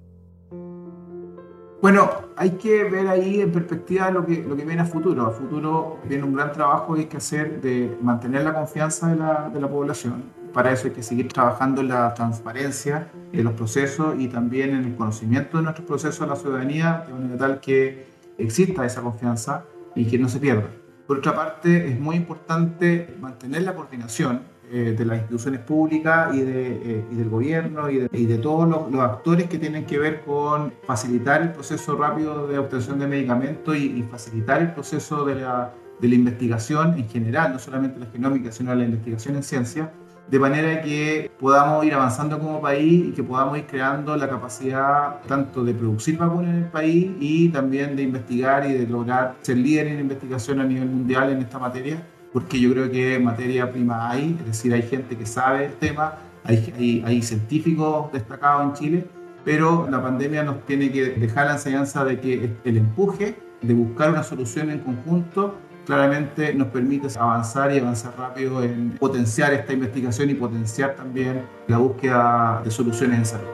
Bueno, 1.82 2.10
hay 2.36 2.50
que 2.50 2.84
ver 2.84 3.08
ahí 3.08 3.40
en 3.40 3.52
perspectiva 3.52 4.10
lo 4.10 4.26
que, 4.26 4.44
lo 4.46 4.54
que 4.54 4.66
viene 4.66 4.82
a 4.82 4.84
futuro. 4.84 5.26
A 5.26 5.30
futuro 5.30 5.98
viene 6.04 6.24
un 6.24 6.34
gran 6.34 6.52
trabajo 6.52 6.92
que 6.92 7.00
hay 7.00 7.06
que 7.06 7.16
hacer 7.16 7.62
de 7.62 7.96
mantener 8.02 8.42
la 8.42 8.52
confianza 8.52 9.08
de 9.08 9.16
la, 9.16 9.48
de 9.48 9.60
la 9.60 9.68
población. 9.68 10.24
Para 10.52 10.72
eso 10.72 10.88
hay 10.88 10.92
que 10.92 11.02
seguir 11.02 11.28
trabajando 11.32 11.80
en 11.80 11.88
la 11.88 12.12
transparencia 12.12 13.10
de 13.32 13.42
los 13.42 13.54
procesos 13.54 14.14
y 14.18 14.28
también 14.28 14.70
en 14.70 14.84
el 14.84 14.94
conocimiento 14.94 15.56
de 15.56 15.62
nuestros 15.62 15.86
procesos 15.86 16.20
a 16.20 16.26
la 16.26 16.36
ciudadanía, 16.36 17.04
de 17.06 17.14
manera 17.14 17.38
tal 17.38 17.60
que 17.60 18.04
exista 18.36 18.84
esa 18.84 19.00
confianza 19.00 19.64
y 19.94 20.04
que 20.04 20.18
no 20.18 20.28
se 20.28 20.38
pierda. 20.38 20.68
Por 21.06 21.18
otra 21.18 21.34
parte, 21.34 21.88
es 21.88 21.98
muy 21.98 22.16
importante 22.16 23.16
mantener 23.20 23.62
la 23.62 23.74
coordinación 23.74 24.42
eh, 24.72 24.94
de 24.96 25.04
las 25.04 25.18
instituciones 25.18 25.62
públicas 25.62 26.32
y, 26.32 26.42
de, 26.42 26.72
eh, 26.76 27.04
y 27.10 27.16
del 27.16 27.28
gobierno 27.28 27.90
y 27.90 27.96
de, 27.96 28.08
y 28.12 28.24
de 28.24 28.38
todos 28.38 28.68
los, 28.68 29.02
actores 29.02 29.48
que 29.48 29.58
tienen 29.58 29.84
que 29.84 29.98
ver 29.98 30.22
con 30.22 30.72
facilitar 30.86 31.42
el 31.42 31.50
proceso 31.50 31.96
rápido 31.96 32.46
de 32.46 32.56
obtención 32.56 33.00
de 33.00 33.08
medicamentos 33.08 33.76
y, 33.76 34.04
facilitar 34.08 34.62
el 34.62 34.72
proceso 34.72 35.24
de 35.24 35.34
la, 35.40 35.74
de 36.00 36.06
la, 36.06 36.14
investigación 36.14 36.96
en 36.96 37.08
general, 37.08 37.52
no 37.52 37.58
solamente 37.58 37.98
la 37.98 38.06
genómica, 38.06 38.52
sino 38.52 38.72
la 38.72 38.84
investigación 38.84 39.34
en 39.34 39.42
ciencia, 39.42 39.92
de 40.28 40.38
manera 40.38 40.80
que 40.82 41.32
podamos 41.40 41.84
ir 41.84 41.94
avanzando 41.94 42.38
como 42.38 42.60
país 42.60 43.06
y 43.08 43.10
que 43.10 43.24
podamos 43.24 43.58
ir 43.58 43.66
creando 43.66 44.16
la 44.16 44.28
capacidad 44.28 45.20
tanto 45.26 45.64
de 45.64 45.74
producir 45.74 46.16
vacunas 46.16 46.50
en 46.50 46.62
el 46.62 46.70
país 46.70 47.10
y 47.18 47.48
también 47.48 47.96
de 47.96 48.04
investigar 48.04 48.64
y 48.70 48.74
de 48.74 48.86
lograr 48.86 49.34
ser 49.40 49.56
líder 49.56 49.88
en 49.88 49.98
investigación 49.98 50.60
a 50.60 50.64
nivel 50.64 50.88
mundial 50.88 51.30
en 51.30 51.38
esta 51.40 51.58
materia 51.58 52.00
porque 52.32 52.60
yo 52.60 52.72
creo 52.72 52.90
que 52.90 53.18
materia 53.18 53.70
prima 53.70 54.10
hay, 54.10 54.36
es 54.40 54.46
decir, 54.46 54.72
hay 54.72 54.82
gente 54.82 55.16
que 55.16 55.26
sabe 55.26 55.66
el 55.66 55.72
tema, 55.74 56.14
hay, 56.44 57.22
científicos 57.22 58.12
destacados 58.12 58.64
en 58.64 58.72
Chile, 58.74 59.06
pero 59.44 59.88
la 59.90 60.02
pandemia 60.02 60.42
nos 60.42 60.64
tiene 60.66 60.90
que 60.90 61.10
dejar 61.10 61.46
la 61.46 61.52
enseñanza 61.54 62.04
de 62.04 62.20
que 62.20 62.56
el 62.64 62.76
empuje 62.76 63.36
de 63.62 63.74
buscar 63.74 64.10
una 64.10 64.22
solución 64.22 64.70
en 64.70 64.80
conjunto 64.80 65.56
claramente 65.86 66.54
nos 66.54 66.68
permite 66.68 67.08
avanzar 67.18 67.72
y 67.74 67.78
avanzar 67.78 68.14
rápido 68.16 68.62
en 68.62 68.90
potenciar 68.92 69.52
esta 69.52 69.72
investigación 69.72 70.30
y 70.30 70.34
potenciar 70.34 70.94
también 70.94 71.42
la 71.66 71.78
búsqueda 71.78 72.60
de 72.64 72.70
soluciones 72.70 73.18
en 73.18 73.26
salud. 73.26 73.48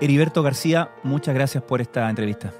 Heriberto 0.00 0.42
García, 0.42 0.90
muchas 1.04 1.34
gracias 1.34 1.62
por 1.62 1.80
esta 1.80 2.08
entrevista. 2.10 2.52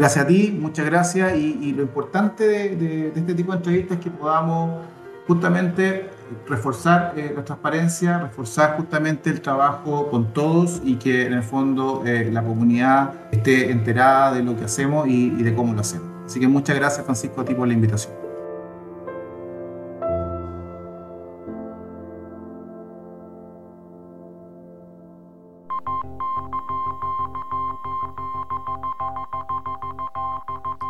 Gracias 0.00 0.24
a 0.24 0.26
ti, 0.26 0.58
muchas 0.58 0.86
gracias. 0.86 1.36
Y, 1.36 1.74
lo 1.74 1.82
importante 1.82 2.48
de, 2.74 3.08
este 3.14 3.34
tipo 3.34 3.52
de 3.52 3.58
entrevistas 3.58 3.98
es 3.98 4.02
que 4.02 4.10
podamos 4.10 4.86
justamente 5.26 6.08
reforzar 6.48 7.12
eh, 7.16 7.34
la 7.36 7.44
transparencia, 7.44 8.18
reforzar 8.18 8.78
justamente 8.78 9.28
el 9.28 9.42
trabajo 9.42 10.08
con 10.10 10.32
todos 10.32 10.80
y 10.82 10.94
que 10.96 11.26
en 11.26 11.34
el 11.34 11.42
fondo 11.42 12.02
eh, 12.06 12.30
la 12.32 12.42
comunidad 12.42 13.12
esté 13.30 13.70
enterada 13.70 14.32
de 14.32 14.42
lo 14.42 14.56
que 14.56 14.64
hacemos 14.64 15.06
y, 15.06 15.34
y 15.38 15.42
de 15.42 15.54
cómo 15.54 15.74
lo 15.74 15.82
hacemos. 15.82 16.08
Así 16.24 16.40
que 16.40 16.48
muchas 16.48 16.76
gracias 16.76 17.04
Francisco 17.04 17.42
a 17.42 17.44
ti 17.44 17.52
por 17.54 17.68
la 17.68 17.74
invitación. 17.74 18.29